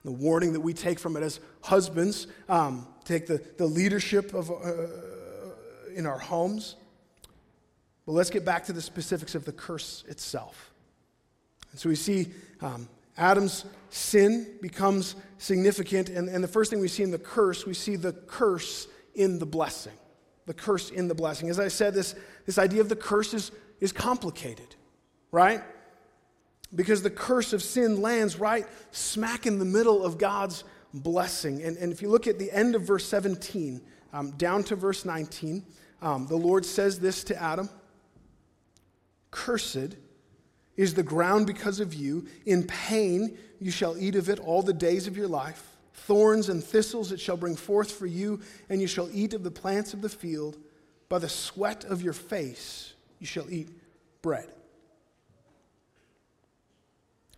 [0.04, 4.50] the warning that we take from it as husbands, um, take the, the leadership of,
[4.50, 4.86] uh,
[5.96, 6.76] in our homes.
[8.04, 10.72] But let's get back to the specifics of the curse itself.
[11.70, 12.28] And so we see
[12.60, 17.64] um, Adam's sin becomes significant, and, and the first thing we see in the curse,
[17.64, 19.92] we see the curse in the blessing.
[20.46, 21.48] The curse in the blessing.
[21.48, 24.74] As I said, this, this idea of the curse is, is complicated,
[25.30, 25.62] right?
[26.74, 31.62] Because the curse of sin lands right smack in the middle of God's blessing.
[31.62, 33.80] And, and if you look at the end of verse 17,
[34.12, 35.64] um, down to verse 19,
[36.00, 37.68] um, the Lord says this to Adam
[39.30, 39.96] Cursed
[40.76, 42.26] is the ground because of you.
[42.46, 45.64] In pain you shall eat of it all the days of your life.
[45.94, 49.50] Thorns and thistles it shall bring forth for you, and you shall eat of the
[49.50, 50.58] plants of the field.
[51.08, 53.68] By the sweat of your face you shall eat
[54.22, 54.48] bread.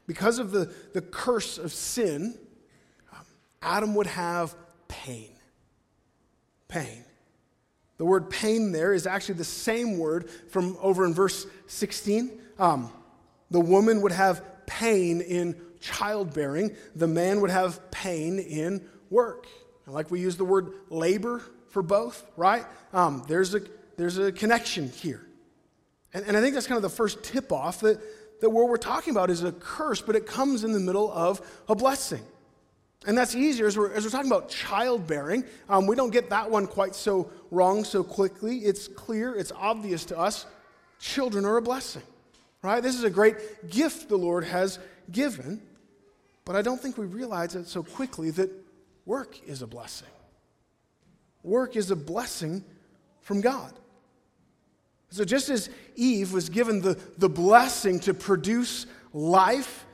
[0.07, 2.39] Because of the, the curse of sin,
[3.13, 3.25] um,
[3.63, 4.55] Adam would have
[4.89, 5.31] pain.
[6.69, 7.05] Pain.
[7.97, 12.41] The word pain there is actually the same word from over in verse 16.
[12.59, 12.93] Um,
[13.51, 19.47] the woman would have pain in childbearing, the man would have pain in work.
[19.87, 22.65] like we use the word labor for both, right?
[22.93, 23.61] Um, there's, a,
[23.97, 25.27] there's a connection here.
[26.15, 28.01] And, and I think that's kind of the first tip off that,
[28.45, 31.41] that what we're talking about is a curse, but it comes in the middle of
[31.67, 32.23] a blessing.
[33.07, 35.45] And that's easier as we're, as we're talking about childbearing.
[35.69, 38.59] Um, we don't get that one quite so wrong so quickly.
[38.59, 40.45] It's clear, it's obvious to us.
[41.01, 42.03] Children are a blessing,
[42.61, 42.83] right?
[42.83, 44.79] This is a great gift the Lord has
[45.11, 45.63] given.
[46.45, 48.51] But I don't think we realize it so quickly that
[49.07, 50.09] work is a blessing.
[51.43, 52.63] Work is a blessing
[53.23, 53.73] from God.
[55.11, 59.87] So just as Eve was given the, the blessing to produce life,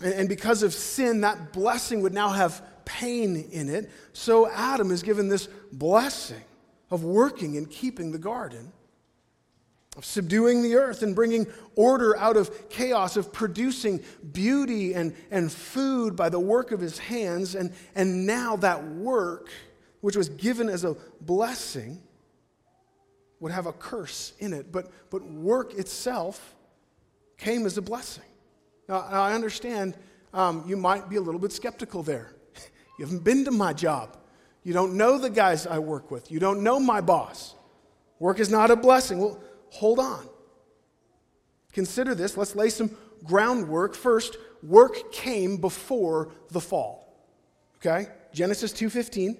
[0.00, 4.90] and, and because of sin, that blessing would now have pain in it, so Adam
[4.90, 6.42] is given this blessing
[6.90, 8.72] of working and keeping the garden
[9.96, 14.02] of subduing the earth and bringing order out of chaos, of producing
[14.32, 17.54] beauty and, and food by the work of his hands.
[17.54, 19.50] And, and now that work,
[20.00, 22.02] which was given as a blessing,
[23.40, 24.72] would have a curse in it.
[24.72, 26.54] But, but work itself
[27.36, 28.24] came as a blessing.
[28.88, 29.96] Now, I understand
[30.32, 32.30] um, you might be a little bit skeptical there.
[32.96, 34.16] You haven't been to my job.
[34.62, 36.30] You don't know the guys I work with.
[36.30, 37.56] You don't know my boss.
[38.20, 39.18] Work is not a blessing.
[39.18, 40.28] Well, hold on.
[41.72, 42.36] Consider this.
[42.36, 43.96] Let's lay some groundwork.
[43.96, 47.28] First, work came before the fall.
[47.76, 48.06] Okay?
[48.32, 49.36] Genesis 2:15.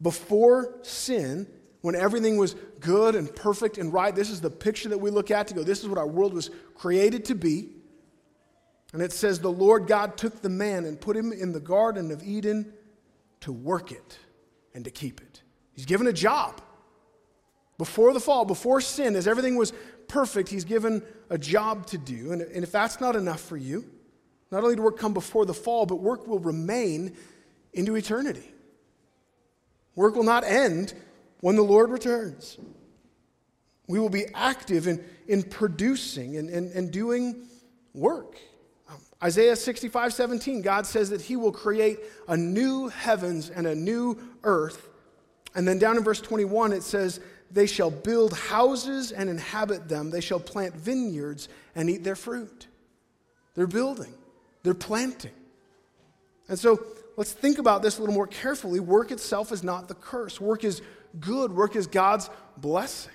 [0.00, 1.46] Before sin,
[1.82, 5.30] when everything was good and perfect and right, this is the picture that we look
[5.30, 7.68] at to go, this is what our world was created to be.
[8.92, 12.10] And it says, The Lord God took the man and put him in the Garden
[12.10, 12.72] of Eden
[13.40, 14.18] to work it
[14.74, 15.42] and to keep it.
[15.74, 16.60] He's given a job.
[17.78, 19.72] Before the fall, before sin, as everything was
[20.06, 22.32] perfect, he's given a job to do.
[22.32, 23.84] And, if that's not enough for you,
[24.50, 27.16] not only did work come before the fall, but work will remain
[27.72, 28.52] into eternity.
[29.96, 30.94] Work will not end
[31.42, 32.56] when the Lord returns.
[33.88, 37.42] We will be active in, in producing and, and, and doing
[37.92, 38.38] work.
[38.88, 43.74] Um, Isaiah 65 17, God says that He will create a new heavens and a
[43.74, 44.88] new earth.
[45.54, 50.10] And then down in verse 21, it says they shall build houses and inhabit them.
[50.10, 52.68] They shall plant vineyards and eat their fruit.
[53.54, 54.14] They're building,
[54.62, 55.32] they're planting.
[56.48, 56.84] And so
[57.16, 58.80] let's think about this a little more carefully.
[58.80, 60.80] Work itself is not the curse, work is
[61.20, 63.12] good, work is God's blessing.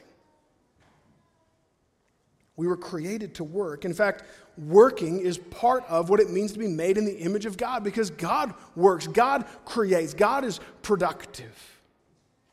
[2.56, 3.86] We were created to work.
[3.86, 4.24] In fact,
[4.58, 7.84] working is part of what it means to be made in the image of God
[7.84, 11.78] because God works, God creates, God is productive.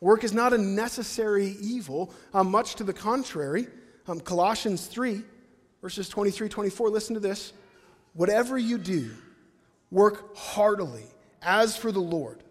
[0.01, 3.67] Work is not a necessary evil, um, much to the contrary.
[4.07, 5.23] Um, Colossians 3,
[5.81, 7.55] verses 23 24, listen to this.
[8.13, 9.11] Whatever you do,
[9.91, 11.07] work heartily
[11.41, 12.43] as for the Lord.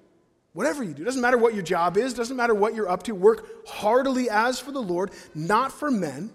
[0.53, 3.15] Whatever you do, doesn't matter what your job is, doesn't matter what you're up to,
[3.15, 6.31] work heartily as for the Lord, not for men,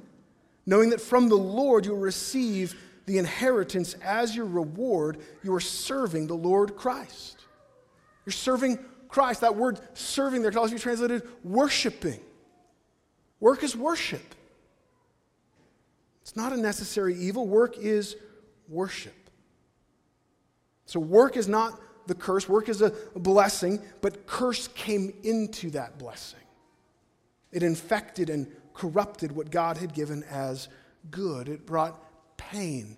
[0.66, 2.74] knowing that from the Lord you'll receive
[3.06, 5.18] the inheritance as your reward.
[5.42, 7.38] You are serving the Lord Christ.
[8.26, 8.78] You're serving
[9.08, 9.40] Christ.
[9.40, 12.20] That word serving there can also be translated worshiping.
[13.40, 14.34] Work is worship.
[16.22, 17.46] It's not a necessary evil.
[17.46, 18.16] Work is
[18.68, 19.14] worship.
[20.84, 25.98] So, work is not the curse, work is a blessing, but curse came into that
[25.98, 26.40] blessing.
[27.52, 30.68] It infected and corrupted what God had given as
[31.10, 32.00] good, it brought
[32.36, 32.96] pain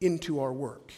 [0.00, 0.92] into our work.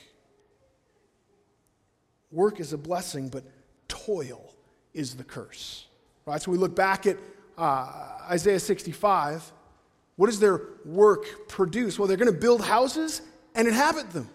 [2.30, 3.44] Work is a blessing, but
[3.88, 4.54] toil
[4.94, 5.86] is the curse.
[6.26, 6.40] Right?
[6.40, 7.16] So we look back at
[7.56, 9.50] uh, Isaiah 65.
[10.16, 11.98] What does their work produce?
[11.98, 13.22] Well, they're going to build houses
[13.54, 14.28] and inhabit them.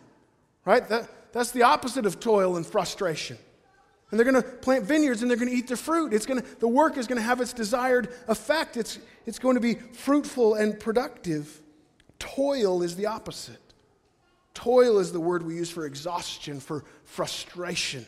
[0.65, 0.87] Right?
[0.89, 3.37] That, that's the opposite of toil and frustration.
[4.09, 6.13] And they're going to plant vineyards and they're going to eat the fruit.
[6.13, 8.77] It's going to, the work is going to have its desired effect.
[8.77, 11.61] It's, it's going to be fruitful and productive.
[12.19, 13.59] Toil is the opposite.
[14.53, 18.05] Toil is the word we use for exhaustion, for frustration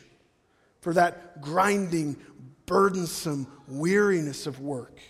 [0.86, 2.16] for that grinding,
[2.64, 5.00] burdensome weariness of work.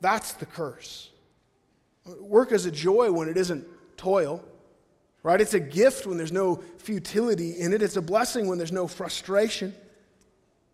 [0.00, 1.10] That's the curse.
[2.18, 3.66] Work is a joy when it isn't
[3.98, 4.42] toil,
[5.22, 5.40] right?
[5.40, 8.86] It's a gift when there's no futility in it, it's a blessing when there's no
[8.86, 9.74] frustration.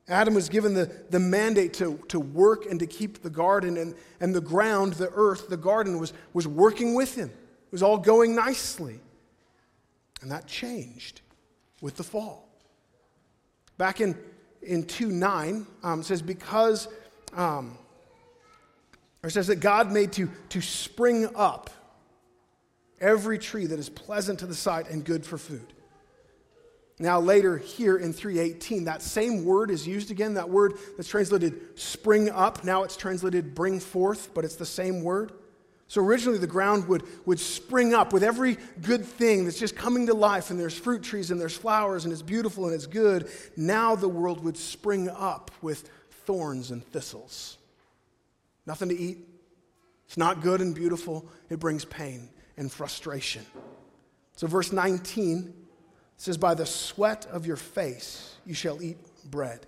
[0.09, 3.95] Adam was given the, the mandate to, to work and to keep the garden, and,
[4.21, 7.29] and the ground, the earth, the garden was, was working with him.
[7.29, 9.01] It was all going nicely.
[10.23, 11.21] And that changed
[11.83, 12.49] with the fall.
[13.77, 14.17] Back in,
[14.63, 16.89] in 2 9, um, says, Because
[17.35, 17.79] um,
[19.23, 21.71] Or it says that God made to, to spring up
[23.01, 25.73] every tree that is pleasant to the sight and good for food.
[27.01, 30.35] Now, later here in 318, that same word is used again.
[30.35, 35.05] That word that's translated spring up, now it's translated bring forth, but it's the same
[35.05, 35.33] word.
[35.87, 40.07] So originally, the ground would, would spring up with every good thing that's just coming
[40.07, 43.31] to life, and there's fruit trees, and there's flowers, and it's beautiful and it's good.
[43.57, 45.89] Now the world would spring up with
[46.27, 47.57] thorns and thistles.
[48.67, 49.19] Nothing to eat.
[50.07, 51.27] It's not good and beautiful.
[51.49, 52.29] It brings pain
[52.59, 53.47] and frustration.
[54.37, 55.55] So, verse 19
[56.17, 58.99] says, By the sweat of your face you shall eat
[59.31, 59.67] bread.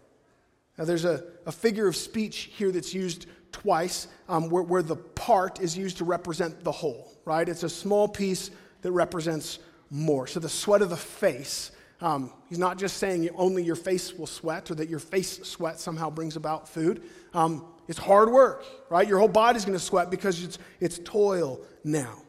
[0.76, 4.96] Now, there's a, a figure of speech here that's used twice um, where, where the
[4.96, 7.48] part is used to represent the whole, right?
[7.48, 8.50] It's a small piece
[8.82, 9.60] that represents
[9.90, 10.26] more.
[10.26, 11.72] So, the sweat of the face.
[12.02, 15.78] Um, he's not just saying only your face will sweat or that your face sweat
[15.78, 17.02] somehow brings about food.
[17.34, 19.06] Um, it's hard work, right?
[19.06, 22.22] Your whole body's going to sweat because it's, it's toil now.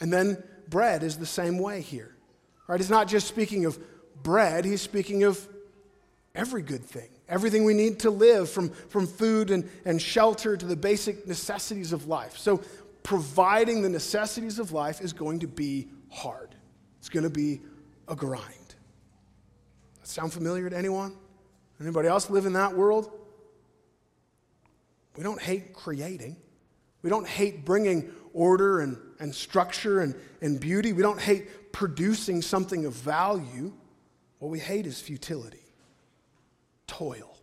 [0.00, 2.14] And then bread is the same way here.
[2.66, 2.80] Right?
[2.80, 3.78] He's not just speaking of
[4.22, 5.46] bread, he's speaking of
[6.34, 10.66] every good thing, everything we need to live, from, from food and, and shelter to
[10.66, 12.36] the basic necessities of life.
[12.36, 12.62] So,
[13.02, 16.54] providing the necessities of life is going to be hard,
[16.98, 17.60] it's going to be
[18.08, 18.44] a grind.
[20.00, 21.16] That sound familiar to anyone?
[21.80, 23.10] Anybody else live in that world?
[25.16, 26.36] We don't hate creating.
[27.02, 30.92] We don't hate bringing order and, and structure and, and beauty.
[30.92, 33.72] We don't hate producing something of value.
[34.38, 35.64] What we hate is futility,
[36.86, 37.36] toil.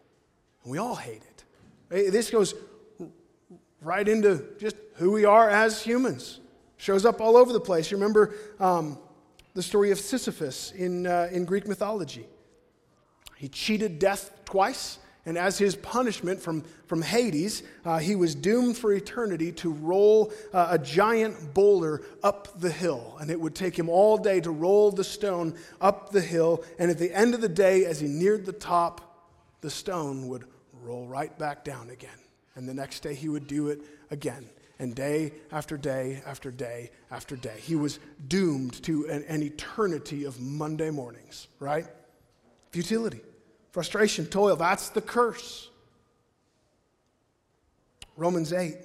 [0.64, 2.12] And we all hate it.
[2.12, 2.54] This goes
[3.82, 6.40] right into just who we are as humans.
[6.78, 7.90] Shows up all over the place.
[7.90, 8.98] You remember um,
[9.54, 12.26] the story of Sisyphus in, uh, in Greek mythology.
[13.36, 18.78] He cheated death twice and as his punishment from, from Hades, uh, he was doomed
[18.78, 23.18] for eternity to roll uh, a giant boulder up the hill.
[23.20, 26.64] And it would take him all day to roll the stone up the hill.
[26.80, 29.28] And at the end of the day, as he neared the top,
[29.60, 30.46] the stone would
[30.82, 32.20] roll right back down again.
[32.56, 34.50] And the next day, he would do it again.
[34.80, 37.60] And day after day after day after day.
[37.60, 38.00] He was
[38.30, 41.86] doomed to an, an eternity of Monday mornings, right?
[42.72, 43.20] Futility
[43.72, 44.56] frustration, toil.
[44.56, 45.70] That's the curse.
[48.16, 48.76] Romans 8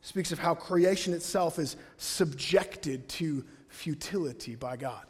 [0.00, 5.04] speaks of how creation itself is subjected to futility by God.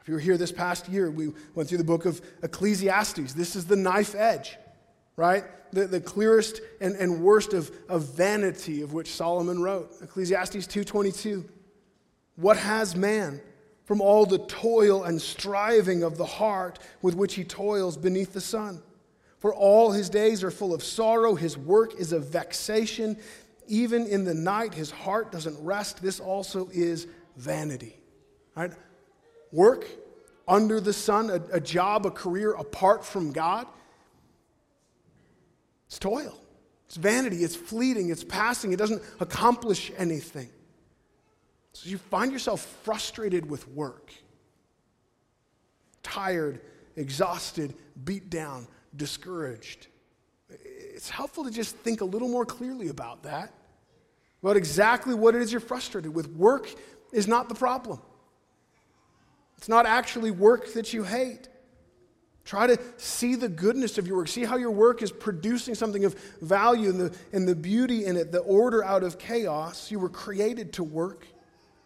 [0.00, 3.32] If you were here this past year, we went through the book of Ecclesiastes.
[3.32, 4.56] This is the knife edge,
[5.16, 5.42] right?
[5.72, 9.92] The, the clearest and, and worst of, of vanity of which Solomon wrote.
[10.00, 11.44] Ecclesiastes 2.22.
[12.36, 13.40] What has man?
[13.86, 18.40] From all the toil and striving of the heart with which he toils beneath the
[18.40, 18.82] sun.
[19.38, 23.16] For all his days are full of sorrow, his work is a vexation.
[23.68, 26.02] Even in the night, his heart doesn't rest.
[26.02, 27.06] This also is
[27.36, 27.96] vanity.
[28.54, 28.72] Right?
[29.52, 29.86] Work
[30.48, 33.66] under the sun, a, a job, a career apart from God,
[35.86, 36.38] it's toil.
[36.86, 37.44] It's vanity.
[37.44, 38.10] It's fleeting.
[38.10, 38.72] It's passing.
[38.72, 40.50] It doesn't accomplish anything.
[41.76, 44.10] So you find yourself frustrated with work,
[46.02, 46.62] tired,
[46.96, 48.66] exhausted, beat down,
[48.96, 49.88] discouraged.
[50.48, 53.52] It's helpful to just think a little more clearly about that,
[54.42, 56.28] about exactly what it is you're frustrated with.
[56.28, 56.70] Work
[57.12, 58.00] is not the problem,
[59.58, 61.46] it's not actually work that you hate.
[62.46, 64.28] Try to see the goodness of your work.
[64.28, 68.16] See how your work is producing something of value and the, and the beauty in
[68.16, 69.90] it, the order out of chaos.
[69.90, 71.26] You were created to work.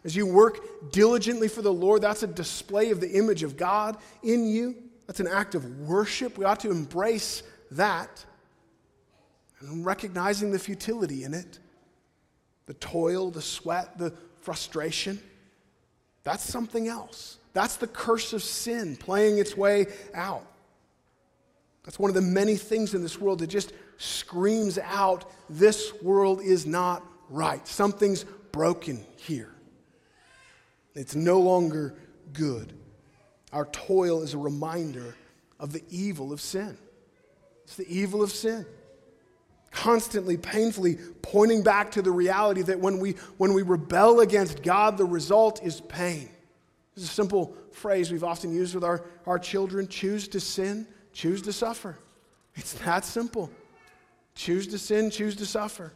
[0.03, 3.97] As you work diligently for the Lord, that's a display of the image of God
[4.23, 4.75] in you.
[5.07, 6.37] That's an act of worship.
[6.37, 8.25] We ought to embrace that
[9.59, 11.59] and recognizing the futility in it
[12.67, 15.19] the toil, the sweat, the frustration.
[16.23, 17.37] That's something else.
[17.53, 20.45] That's the curse of sin playing its way out.
[21.83, 26.41] That's one of the many things in this world that just screams out this world
[26.41, 27.67] is not right.
[27.67, 29.50] Something's broken here.
[30.95, 31.95] It's no longer
[32.33, 32.73] good.
[33.53, 35.15] Our toil is a reminder
[35.59, 36.77] of the evil of sin.
[37.63, 38.65] It's the evil of sin.
[39.71, 44.97] Constantly, painfully pointing back to the reality that when we, when we rebel against God,
[44.97, 46.29] the result is pain.
[46.95, 51.41] It's a simple phrase we've often used with our, our children choose to sin, choose
[51.43, 51.97] to suffer.
[52.55, 53.49] It's that simple.
[54.35, 55.93] Choose to sin, choose to suffer.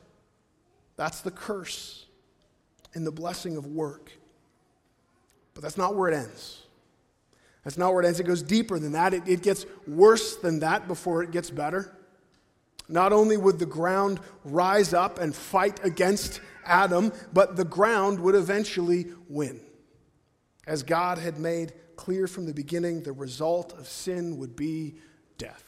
[0.95, 2.05] That's the curse
[2.93, 4.11] and the blessing of work.
[5.55, 6.61] But that's not where it ends.
[7.63, 8.19] That's not where it ends.
[8.19, 9.15] It goes deeper than that.
[9.15, 11.97] It, it gets worse than that before it gets better.
[12.87, 18.35] Not only would the ground rise up and fight against Adam, but the ground would
[18.35, 19.59] eventually win.
[20.67, 24.95] As God had made clear from the beginning, the result of sin would be
[25.37, 25.63] death.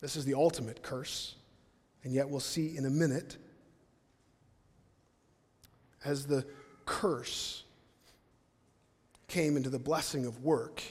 [0.00, 1.34] This is the ultimate curse,
[2.04, 3.36] and yet we'll see in a minute
[6.04, 6.46] as the
[6.84, 7.64] curse
[9.28, 10.82] came into the blessing of work,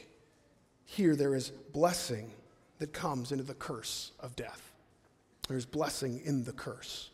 [0.85, 2.31] here there is blessing
[2.79, 4.71] that comes into the curse of death.
[5.47, 7.09] There's blessing in the curse.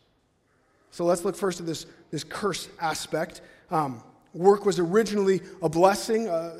[0.90, 3.40] So let's look first at this, this curse aspect.
[3.70, 4.02] Um,
[4.32, 6.56] work was originally a blessing, uh,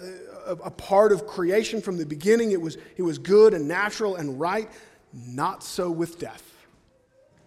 [0.47, 2.53] a, a part of creation from the beginning.
[2.53, 4.69] It was, it was good and natural and right.
[5.13, 6.43] Not so with death.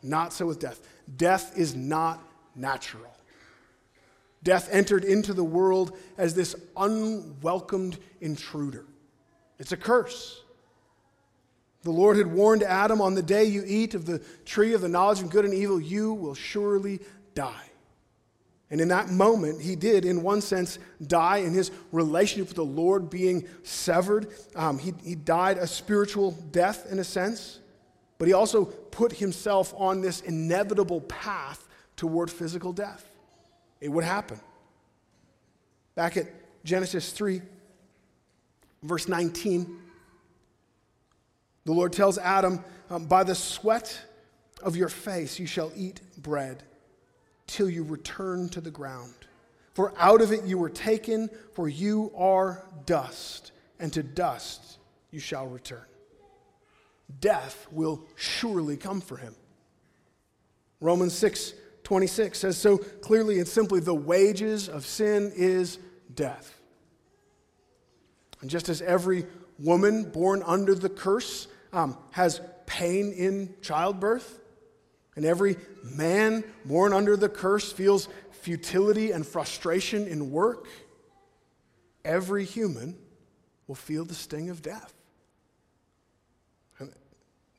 [0.01, 0.79] Not so with death.
[1.17, 2.23] Death is not
[2.55, 3.16] natural.
[4.47, 8.85] Death entered into the world as this unwelcomed intruder.
[9.59, 10.41] It's a curse.
[11.81, 14.87] The Lord had warned Adam on the day you eat of the tree of the
[14.87, 17.01] knowledge of good and evil, you will surely
[17.35, 17.65] die.
[18.71, 22.63] And in that moment, he did, in one sense, die in his relationship with the
[22.63, 24.29] Lord being severed.
[24.55, 27.59] Um, he, he died a spiritual death, in a sense,
[28.17, 31.67] but he also put himself on this inevitable path
[31.97, 33.11] toward physical death.
[33.79, 34.39] It would happen.
[35.95, 36.27] Back at
[36.63, 37.41] Genesis 3,
[38.83, 39.79] verse 19,
[41.65, 43.99] the Lord tells Adam, um, By the sweat
[44.61, 46.63] of your face you shall eat bread
[47.45, 49.13] till you return to the ground.
[49.73, 54.79] For out of it you were taken, for you are dust, and to dust
[55.11, 55.85] you shall return.
[57.19, 59.35] Death will surely come for him.
[60.81, 61.53] Romans 6
[61.87, 65.79] 26 says so clearly and simply the wages of sin is
[66.13, 66.59] death.
[68.41, 69.25] And just as every
[69.57, 74.41] woman born under the curse um, has pain in childbirth,
[75.15, 80.67] and every man born under the curse feels futility and frustration in work,
[82.03, 82.97] every human
[83.65, 84.93] will feel the sting of death.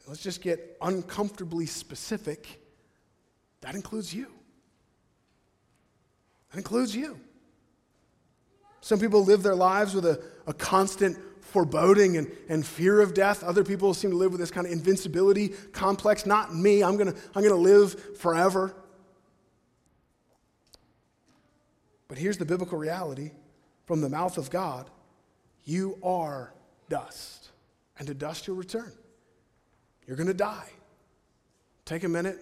[0.07, 2.61] Let's just get uncomfortably specific
[3.61, 4.29] that includes you.
[6.51, 7.19] That includes you.
[8.81, 13.43] Some people live their lives with a, a constant foreboding and, and fear of death.
[13.43, 16.27] Other people seem to live with this kind of invincibility complex.
[16.27, 16.83] Not me.
[16.83, 18.75] I'm going to I'm going to live forever.
[22.07, 23.33] But here's the biblical reality
[23.87, 24.91] from the mouth of God
[25.65, 26.55] you are
[26.89, 27.51] dust,
[27.99, 28.93] and to dust you'll return.
[30.07, 30.71] You're going to die.
[31.85, 32.39] Take a minute,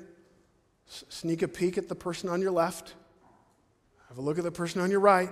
[0.86, 2.94] sneak a peek at the person on your left,
[4.08, 5.30] have a look at the person on your right.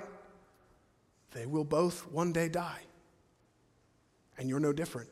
[1.33, 2.81] They will both one day die.
[4.39, 5.09] And you're no different.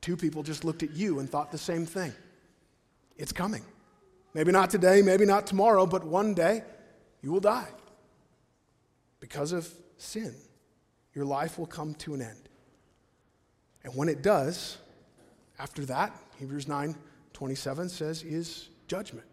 [0.00, 2.12] Two people just looked at you and thought the same thing.
[3.16, 3.62] It's coming.
[4.34, 6.62] Maybe not today, maybe not tomorrow, but one day
[7.22, 7.68] you will die.
[9.20, 10.34] Because of sin,
[11.14, 12.48] your life will come to an end.
[13.84, 14.78] And when it does,
[15.58, 16.94] after that, Hebrews 9
[17.32, 19.26] 27 says, is judgment.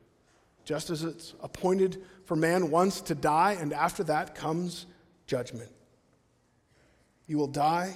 [0.64, 4.86] Just as it's appointed for man once to die, and after that comes
[5.28, 5.72] judgment.
[7.28, 7.96] You will die,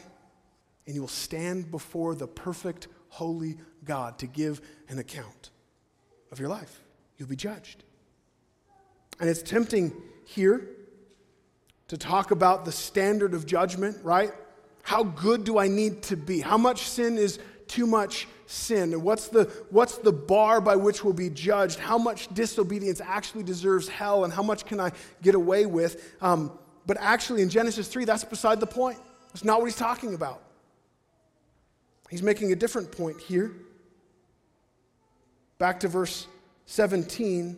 [0.85, 5.51] and you will stand before the perfect, holy God to give an account
[6.31, 6.81] of your life.
[7.17, 7.83] You'll be judged.
[9.19, 9.93] And it's tempting
[10.25, 10.67] here
[11.87, 14.31] to talk about the standard of judgment, right?
[14.81, 16.41] How good do I need to be?
[16.41, 18.93] How much sin is too much sin?
[18.93, 21.79] And what's the, what's the bar by which we'll be judged?
[21.79, 24.23] How much disobedience actually deserves hell?
[24.23, 24.91] And how much can I
[25.21, 26.15] get away with?
[26.21, 26.51] Um,
[26.85, 28.99] but actually, in Genesis 3, that's beside the point.
[29.27, 30.41] That's not what he's talking about.
[32.09, 33.53] He's making a different point here.
[35.57, 36.27] Back to verse
[36.65, 37.57] 17,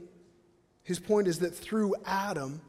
[0.83, 2.61] his point is that through Adam,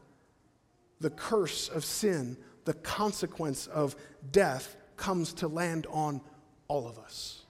[0.99, 3.95] the curse of sin, the consequence of
[4.31, 6.19] death, comes to land on
[6.69, 7.41] all of us.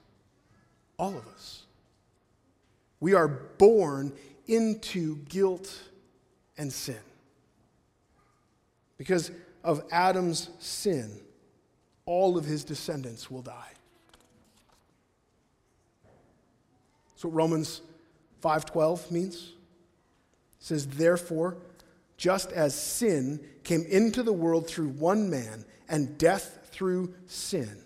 [0.98, 1.62] All of us.
[2.98, 4.12] We are born
[4.48, 5.72] into guilt
[6.58, 6.98] and sin.
[8.98, 9.30] Because
[9.62, 11.20] of Adam's sin,
[12.04, 13.72] all of his descendants will die.
[17.22, 17.82] What Romans
[18.40, 19.52] 5:12 means.
[20.58, 21.58] It says, "Therefore,
[22.16, 27.84] just as sin came into the world through one man, and death through sin,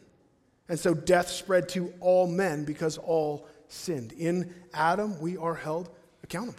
[0.69, 4.12] and so death spread to all men because all sinned.
[4.12, 5.91] In Adam, we are held
[6.23, 6.59] accountable.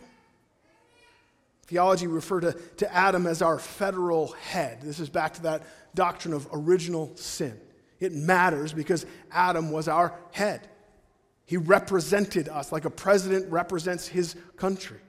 [1.68, 4.82] Theology refer to, to Adam as our federal head.
[4.82, 5.64] This is back to that
[5.95, 7.60] doctrine of original sin.
[7.99, 10.68] It matters because Adam was our head.
[11.45, 14.99] He represented us like a president represents his country.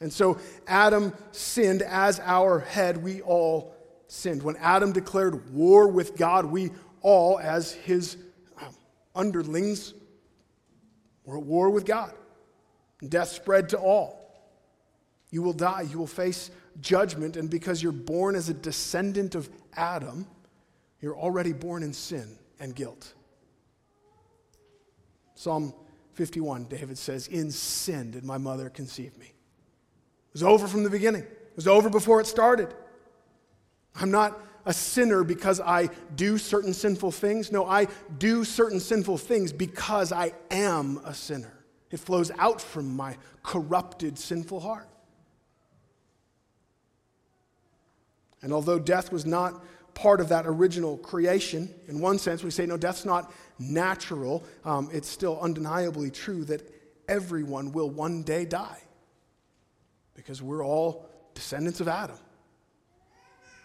[0.00, 3.02] And so Adam sinned as our head.
[3.02, 3.74] We all
[4.06, 4.42] sinned.
[4.42, 6.70] When Adam declared war with God, we
[7.08, 8.18] all, as his
[8.60, 8.74] um,
[9.14, 9.94] underlings,
[11.24, 12.12] were at war with God.
[13.08, 14.18] Death spread to all.
[15.30, 15.82] You will die.
[15.82, 16.50] You will face
[16.82, 17.36] judgment.
[17.36, 20.26] And because you're born as a descendant of Adam,
[21.00, 23.14] you're already born in sin and guilt.
[25.34, 25.72] Psalm
[26.12, 29.26] 51, David says, In sin did my mother conceive me.
[29.26, 32.74] It was over from the beginning, it was over before it started.
[33.94, 34.38] I'm not
[34.68, 37.50] a sinner because I do certain sinful things.
[37.50, 37.88] No, I
[38.18, 41.64] do certain sinful things because I am a sinner.
[41.90, 44.86] It flows out from my corrupted, sinful heart.
[48.42, 49.64] And although death was not
[49.94, 54.44] part of that original creation, in one sense, we say, no, death's not natural.
[54.66, 56.70] Um, it's still undeniably true that
[57.08, 58.82] everyone will one day die
[60.14, 62.18] because we're all descendants of Adam.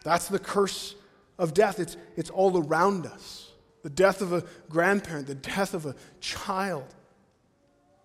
[0.03, 0.95] That's the curse
[1.39, 1.79] of death.
[1.79, 3.51] It's, it's all around us.
[3.81, 6.85] The death of a grandparent, the death of a child,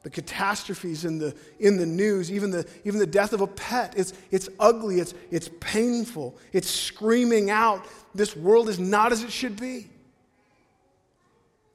[0.02, 3.94] the catastrophes in the, in the news, even the, even the death of a pet.
[3.96, 9.30] It's, it's ugly, it's, it's painful, it's screaming out, this world is not as it
[9.30, 9.88] should be.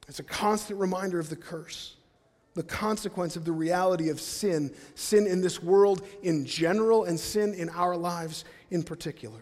[0.08, 1.96] It's a constant reminder of the curse,
[2.54, 7.54] the consequence of the reality of sin, sin in this world in general, and sin
[7.54, 9.40] in our lives in particular.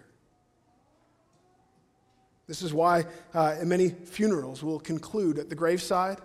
[2.46, 6.18] This is why uh, many funerals will conclude at the graveside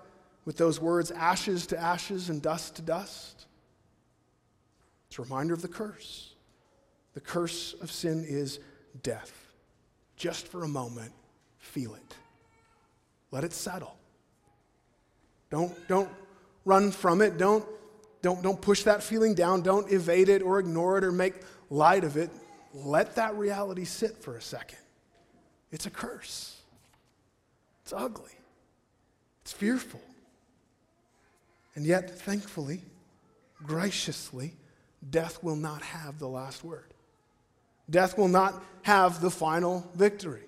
[0.46, 3.46] with those words ashes to ashes and dust to dust.
[5.10, 6.34] It's a reminder of the curse.
[7.14, 8.60] The curse of sin is
[9.04, 9.32] death.
[10.16, 11.12] Just for a moment,
[11.58, 12.16] feel it.
[13.32, 13.96] Let it settle.
[15.50, 16.10] Don't, don't
[16.66, 17.38] run from it.
[17.38, 17.66] Don't,
[18.22, 19.62] don't, don't push that feeling down.
[19.62, 21.36] Don't evade it or ignore it or make
[21.70, 22.30] light of it.
[22.74, 24.80] Let that reality sit for a second.
[25.72, 26.62] It's a curse.
[27.84, 28.32] It's ugly.
[29.42, 30.02] It's fearful.
[31.76, 32.82] And yet, thankfully,
[33.66, 34.54] graciously,
[35.10, 36.94] death will not have the last word.
[37.90, 40.42] Death will not have the final victory.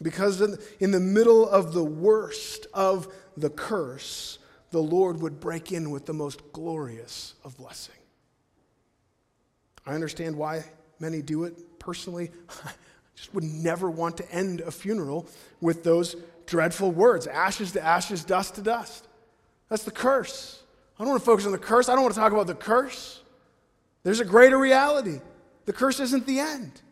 [0.00, 0.40] Because
[0.80, 4.38] in the middle of the worst of the curse,
[4.70, 7.94] the Lord would break in with the most glorious of blessing.
[9.86, 10.64] I understand why
[10.98, 11.78] many do it.
[11.78, 12.30] Personally,
[12.64, 12.70] I
[13.16, 15.26] just would never want to end a funeral
[15.60, 16.16] with those
[16.46, 19.06] dreadful words ashes to ashes, dust to dust.
[19.68, 20.62] That's the curse.
[20.98, 21.88] I don't want to focus on the curse.
[21.88, 23.20] I don't want to talk about the curse.
[24.02, 25.20] There's a greater reality.
[25.64, 26.82] The curse isn't the end.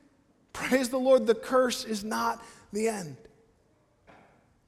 [0.52, 2.42] Praise the Lord, the curse is not
[2.72, 3.16] the end.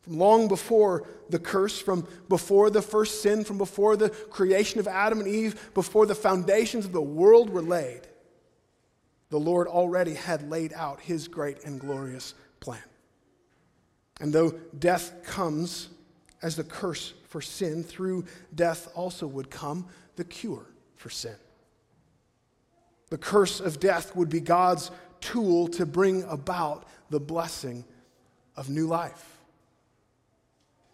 [0.03, 4.87] From long before the curse, from before the first sin, from before the creation of
[4.87, 8.03] Adam and Eve, before the foundations of the world were laid,
[9.35, 12.78] the Lord already had laid out his great and glorious plan.
[14.20, 15.89] And though death comes
[16.41, 21.35] as the curse for sin, through death also would come the cure for sin.
[23.11, 27.85] The curse of death would be God's tool to bring about the blessing
[28.57, 29.39] of new life.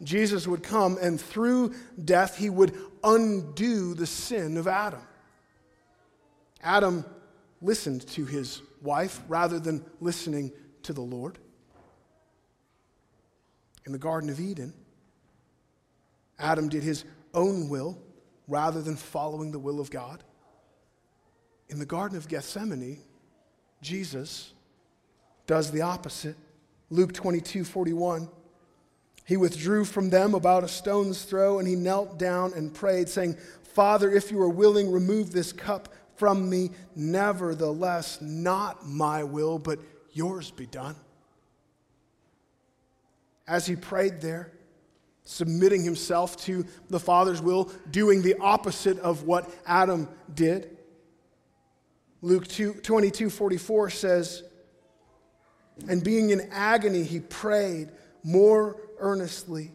[0.02, 2.74] Jesus would come, and through death, he would
[3.04, 5.02] undo the sin of Adam.
[6.62, 7.04] Adam
[7.62, 10.52] listened to his wife rather than listening
[10.82, 11.38] to the Lord.
[13.86, 14.72] In the Garden of Eden,
[16.38, 17.04] Adam did his
[17.34, 17.98] own will
[18.48, 20.22] rather than following the will of God.
[21.68, 22.98] In the Garden of Gethsemane,
[23.82, 24.52] Jesus
[25.46, 26.36] does the opposite.
[26.90, 28.28] Luke 22 41.
[29.24, 33.36] He withdrew from them about a stone's throw and he knelt down and prayed, saying,
[33.62, 35.88] Father, if you are willing, remove this cup
[36.20, 36.70] from me.
[36.94, 39.78] Nevertheless, not my will, but
[40.12, 40.94] yours be done.
[43.48, 44.52] As he prayed there,
[45.24, 50.76] submitting himself to the Father's will, doing the opposite of what Adam did.
[52.20, 54.42] Luke 2, 22 44 says,
[55.88, 57.88] And being in agony, he prayed
[58.22, 59.72] more earnestly,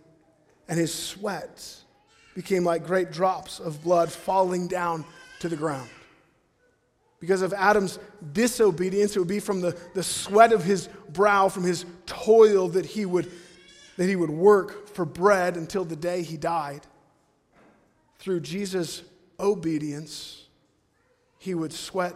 [0.68, 1.76] and his sweat
[2.36, 5.04] became like great drops of blood falling down
[5.40, 5.90] to the ground.
[7.20, 7.98] Because of Adam's
[8.34, 12.86] disobedience, it would be from the, the sweat of his brow, from his toil, that
[12.86, 13.32] he, would,
[13.98, 16.82] that he would work for bread until the day he died.
[18.20, 19.02] Through Jesus'
[19.40, 20.46] obedience,
[21.38, 22.16] he would sweat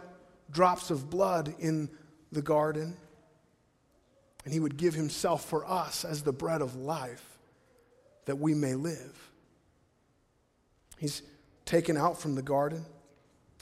[0.50, 1.88] drops of blood in
[2.32, 2.96] the garden
[4.44, 7.38] and he would give himself for us as the bread of life
[8.24, 9.30] that we may live.
[10.98, 11.22] He's
[11.64, 12.84] taken out from the garden,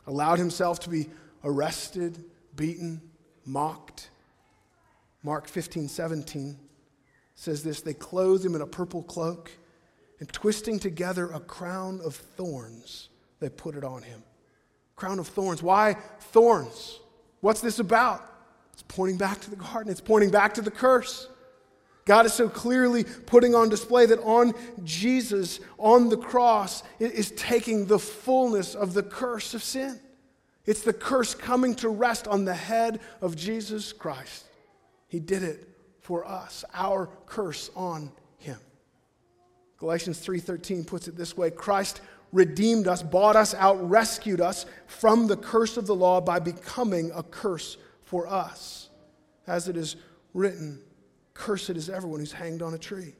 [0.06, 1.08] allowed himself to be
[1.48, 2.22] arrested,
[2.54, 3.00] beaten,
[3.44, 4.10] mocked.
[5.22, 6.58] Mark 15, 17
[7.34, 9.50] says this They clothed him in a purple cloak,
[10.20, 13.08] and twisting together a crown of thorns,
[13.40, 14.22] they put it on him.
[14.94, 15.62] Crown of thorns.
[15.62, 17.00] Why thorns?
[17.40, 18.24] What's this about?
[18.72, 21.28] It's pointing back to the garden, it's pointing back to the curse.
[22.04, 27.84] God is so clearly putting on display that on Jesus, on the cross, is taking
[27.86, 30.00] the fullness of the curse of sin.
[30.68, 34.44] It's the curse coming to rest on the head of Jesus Christ.
[35.06, 35.66] He did it
[36.02, 38.58] for us, our curse on him.
[39.78, 42.02] Galatians 3:13 puts it this way, Christ
[42.32, 47.12] redeemed us, bought us out, rescued us from the curse of the law by becoming
[47.14, 48.90] a curse for us.
[49.46, 49.96] As it is
[50.34, 50.82] written,
[51.32, 53.14] Cursed is everyone who's hanged on a tree.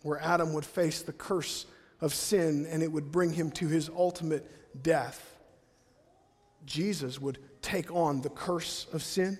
[0.00, 1.66] Where Adam would face the curse
[2.00, 5.36] of sin and it would bring him to his ultimate death,
[6.64, 9.38] Jesus would take on the curse of sin.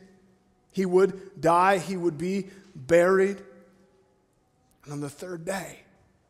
[0.72, 3.40] He would die, he would be buried,
[4.84, 5.80] and on the third day,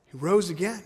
[0.07, 0.83] he rose again.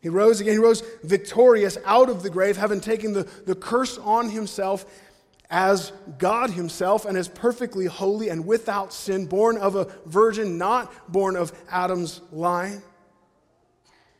[0.00, 0.52] He rose again.
[0.52, 4.86] He rose victorious out of the grave, having taken the, the curse on himself
[5.50, 10.92] as God Himself and as perfectly holy and without sin, born of a virgin, not
[11.10, 12.82] born of Adam's line.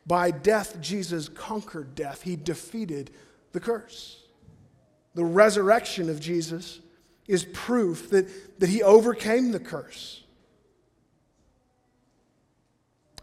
[0.07, 3.11] By death, Jesus conquered death, He defeated
[3.53, 4.23] the curse.
[5.15, 6.81] The resurrection of Jesus
[7.27, 10.23] is proof that, that He overcame the curse.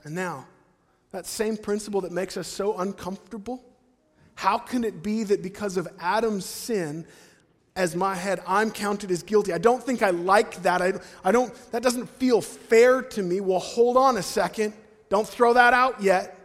[0.03, 0.47] And now,
[1.11, 3.63] that same principle that makes us so uncomfortable,
[4.36, 7.05] how can it be that because of Adam's sin,
[7.75, 9.53] as my head, I'm counted as guilty.
[9.53, 10.82] I don't think I like that.
[10.82, 13.39] I, I don't, that doesn't feel fair to me.
[13.39, 14.73] Well, hold on a second.
[15.09, 16.38] Don't throw that out yet.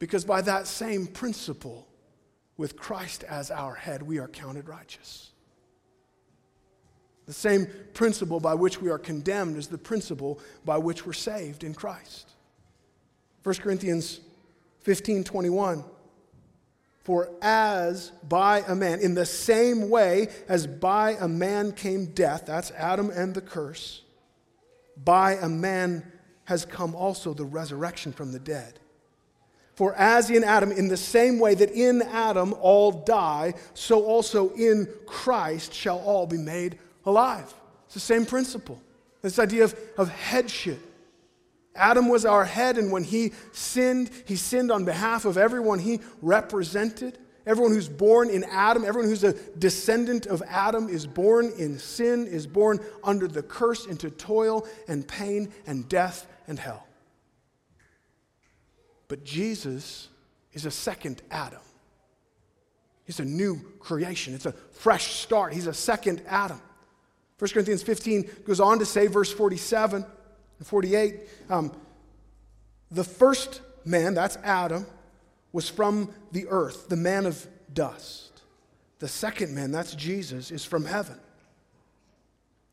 [0.00, 1.86] Because by that same principle,
[2.56, 5.30] with Christ as our head, we are counted righteous.
[7.26, 11.62] The same principle by which we are condemned is the principle by which we're saved
[11.62, 12.28] in Christ.
[13.44, 14.20] 1 Corinthians
[14.80, 15.84] 15 21.
[16.98, 22.44] For as by a man, in the same way as by a man came death,
[22.46, 24.02] that's Adam and the curse,
[25.02, 26.10] by a man
[26.44, 28.79] has come also the resurrection from the dead.
[29.80, 34.50] For as in Adam, in the same way that in Adam all die, so also
[34.50, 37.50] in Christ shall all be made alive.
[37.86, 38.78] It's the same principle.
[39.22, 40.78] This idea of, of headship.
[41.74, 46.00] Adam was our head, and when he sinned, he sinned on behalf of everyone he
[46.20, 47.16] represented.
[47.46, 52.26] Everyone who's born in Adam, everyone who's a descendant of Adam, is born in sin,
[52.26, 56.86] is born under the curse into toil and pain and death and hell.
[59.10, 60.08] But Jesus
[60.52, 61.58] is a second Adam.
[63.04, 65.52] He's a new creation, it's a fresh start.
[65.52, 66.62] He's a second Adam.
[67.40, 70.06] 1 Corinthians 15 goes on to say, verse 47
[70.58, 71.72] and 48, um,
[72.92, 74.86] the first man, that's Adam,
[75.50, 78.42] was from the earth, the man of dust.
[79.00, 81.18] The second man, that's Jesus, is from heaven.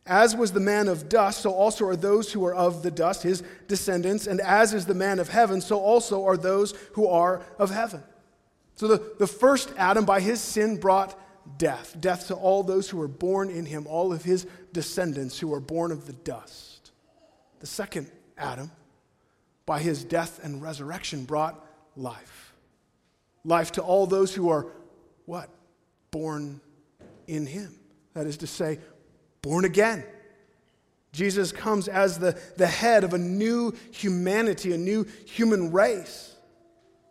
[0.07, 3.23] As was the man of dust, so also are those who are of the dust,
[3.23, 4.25] his descendants.
[4.25, 8.01] And as is the man of heaven, so also are those who are of heaven.
[8.75, 11.19] So the, the first Adam, by his sin, brought
[11.57, 15.53] death death to all those who were born in him, all of his descendants who
[15.53, 16.91] are born of the dust.
[17.59, 18.71] The second Adam,
[19.65, 21.63] by his death and resurrection, brought
[21.95, 22.53] life.
[23.43, 24.67] Life to all those who are
[25.25, 25.49] what?
[26.11, 26.61] Born
[27.27, 27.75] in him.
[28.13, 28.79] That is to say,
[29.47, 30.03] born again.
[31.13, 36.35] Jesus comes as the, the head of a new humanity, a new human race.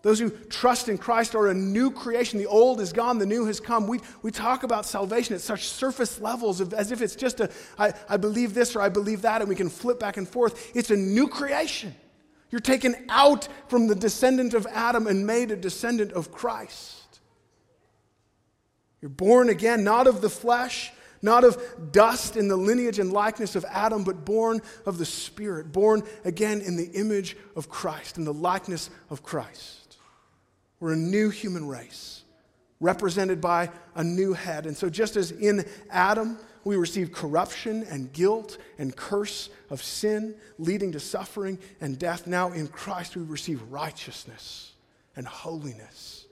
[0.03, 2.39] Those who trust in Christ are a new creation.
[2.39, 3.89] The old is gone, the new has come.
[3.89, 7.51] We, we talk about salvation at such surface levels of, as if it's just a,
[7.79, 10.77] I, I believe this or I believe that, and we can flip back and forth.
[10.77, 11.95] It's a new creation.
[12.51, 17.21] You're taken out from the descendant of Adam and made a descendant of Christ.
[19.01, 20.93] You're born again, not of the flesh,
[21.23, 25.73] not of dust in the lineage and likeness of Adam, but born of the Spirit,
[25.73, 29.97] born again in the image of Christ, in the likeness of Christ.
[30.81, 32.23] We're a new human race,
[32.81, 34.67] represented by a new head.
[34.67, 40.35] And so, just as in Adam, we receive corruption and guilt and curse of sin,
[40.59, 44.73] leading to suffering and death, now in Christ we receive righteousness
[45.15, 46.26] and holiness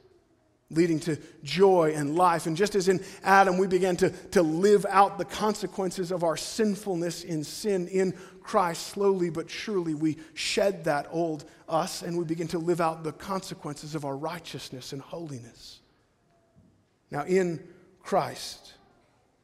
[0.75, 2.47] leading to joy and life.
[2.47, 6.37] And just as in Adam, we began to, to live out the consequences of our
[6.37, 12.25] sinfulness in sin in Christ, slowly but surely we shed that old us and we
[12.25, 15.81] begin to live out the consequences of our righteousness and holiness.
[17.11, 17.67] Now, in
[18.03, 18.75] Christ,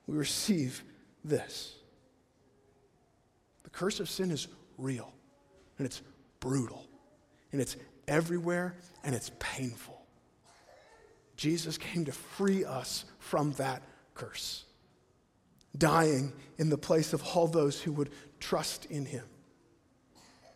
[0.06, 0.82] we receive
[1.24, 1.76] this.
[3.64, 5.12] The curse of sin is real,
[5.78, 6.02] and it's
[6.40, 6.86] brutal,
[7.52, 7.76] and it's
[8.08, 8.74] everywhere,
[9.04, 9.99] and it's painful.
[11.40, 13.82] Jesus came to free us from that
[14.12, 14.66] curse,
[15.74, 18.10] dying in the place of all those who would
[18.40, 19.24] trust in him,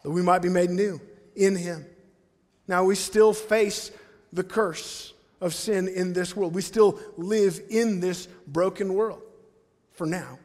[0.03, 1.01] that we might be made new
[1.35, 1.87] in him.
[2.68, 3.93] Now, we still face
[4.30, 6.55] the curse of sin in this world.
[6.55, 9.22] We still live in this broken world
[9.93, 10.39] for now.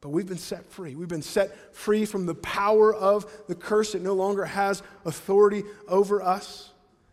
[0.00, 0.94] But we've been set free.
[0.94, 3.96] We've been set free from the power of the curse.
[3.96, 6.70] It no longer has authority over us.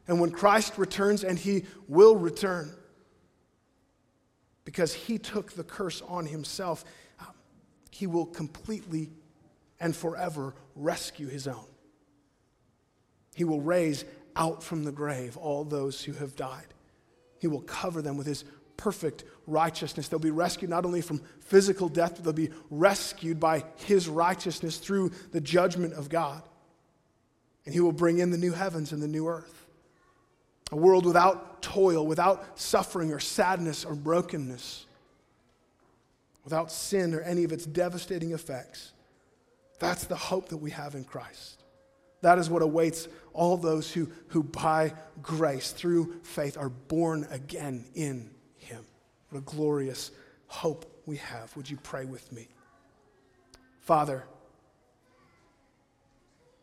[0.08, 2.74] And when Christ returns, and he will return,
[4.66, 6.84] because he took the curse on himself,
[7.20, 7.28] um,
[7.92, 9.10] he will completely
[9.80, 11.66] and forever rescue his own.
[13.36, 16.68] He will raise out from the grave all those who have died.
[17.40, 18.46] He will cover them with his
[18.78, 20.08] perfect righteousness.
[20.08, 24.78] They'll be rescued not only from physical death, but they'll be rescued by his righteousness
[24.78, 26.44] through the judgment of God.
[27.66, 29.63] And he will bring in the new heavens and the new earth
[30.72, 34.86] a world without toil, without suffering or sadness or brokenness,
[36.44, 38.92] without sin or any of its devastating effects.
[39.80, 41.64] That's the hope that we have in Christ.
[42.22, 47.86] That is what awaits all those who, who by grace, through faith, are born again
[47.96, 48.86] in Him.
[49.30, 50.12] What a glorious
[50.48, 51.56] hope we have.
[51.58, 52.48] Would you pray with me?
[53.82, 54.24] Father,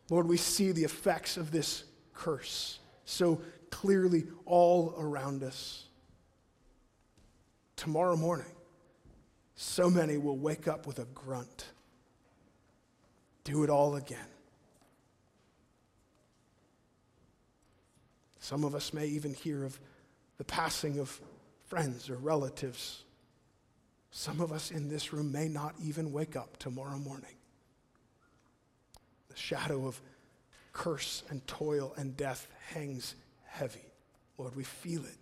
[0.09, 1.83] Lord, we see the effects of this
[2.13, 2.79] curse
[3.11, 3.41] so
[3.71, 5.85] clearly all around us.
[7.75, 8.45] Tomorrow morning,
[9.55, 11.65] so many will wake up with a grunt.
[13.43, 14.19] Do it all again.
[18.39, 19.79] Some of us may even hear of
[20.37, 21.19] the passing of
[21.65, 23.03] friends or relatives.
[24.11, 27.35] Some of us in this room may not even wake up tomorrow morning.
[29.29, 30.01] The shadow of
[30.73, 33.15] curse and toil and death hangs
[33.51, 33.85] heavy.
[34.37, 35.17] Lord, we feel it.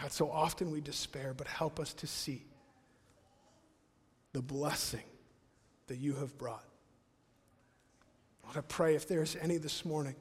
[0.00, 2.44] God, so often we despair, but help us to see
[4.32, 5.04] the blessing
[5.86, 6.64] that you have brought.
[8.44, 10.14] Lord, I pray if there's any this morning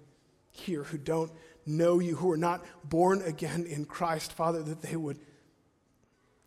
[0.51, 1.31] here who don't
[1.65, 5.19] know you, who are not born again in Christ, Father, that they would,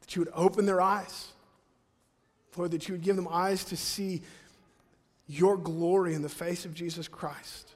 [0.01, 1.33] that you would open their eyes.
[2.57, 4.23] Lord, that you would give them eyes to see
[5.27, 7.75] your glory in the face of Jesus Christ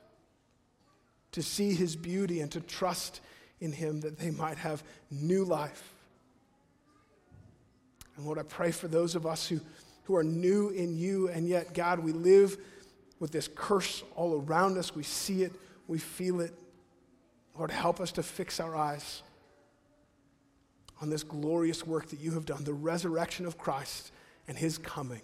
[1.33, 3.21] to see his beauty and to trust
[3.61, 5.95] in him that they might have new life.
[8.17, 9.61] And Lord, I pray for those of us who,
[10.05, 12.59] who are new in you, and yet, God, we live
[13.19, 14.95] with this curse all around us.
[14.95, 15.53] We see it,
[15.89, 16.53] we feel it.
[17.57, 19.23] Lord, help us to fix our eyes
[21.01, 24.13] on this glorious work that you have done, the resurrection of Christ
[24.49, 25.23] and his coming.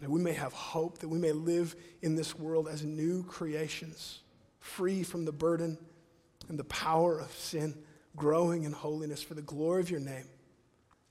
[0.00, 4.20] That we may have hope, that we may live in this world as new creations
[4.60, 5.78] free from the burden
[6.48, 7.74] and the power of sin,
[8.16, 10.26] growing in holiness for the glory of your name.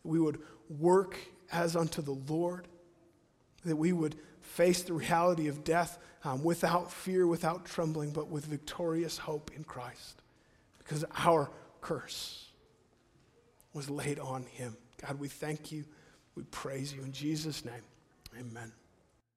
[0.03, 0.39] We would
[0.69, 1.17] work
[1.51, 2.67] as unto the Lord,
[3.65, 8.45] that we would face the reality of death um, without fear, without trembling, but with
[8.45, 10.21] victorious hope in Christ.
[10.77, 11.49] Because our
[11.81, 12.49] curse
[13.73, 14.75] was laid on him.
[15.05, 15.85] God, we thank you.
[16.35, 17.83] We praise you in Jesus' name.
[18.37, 18.71] Amen.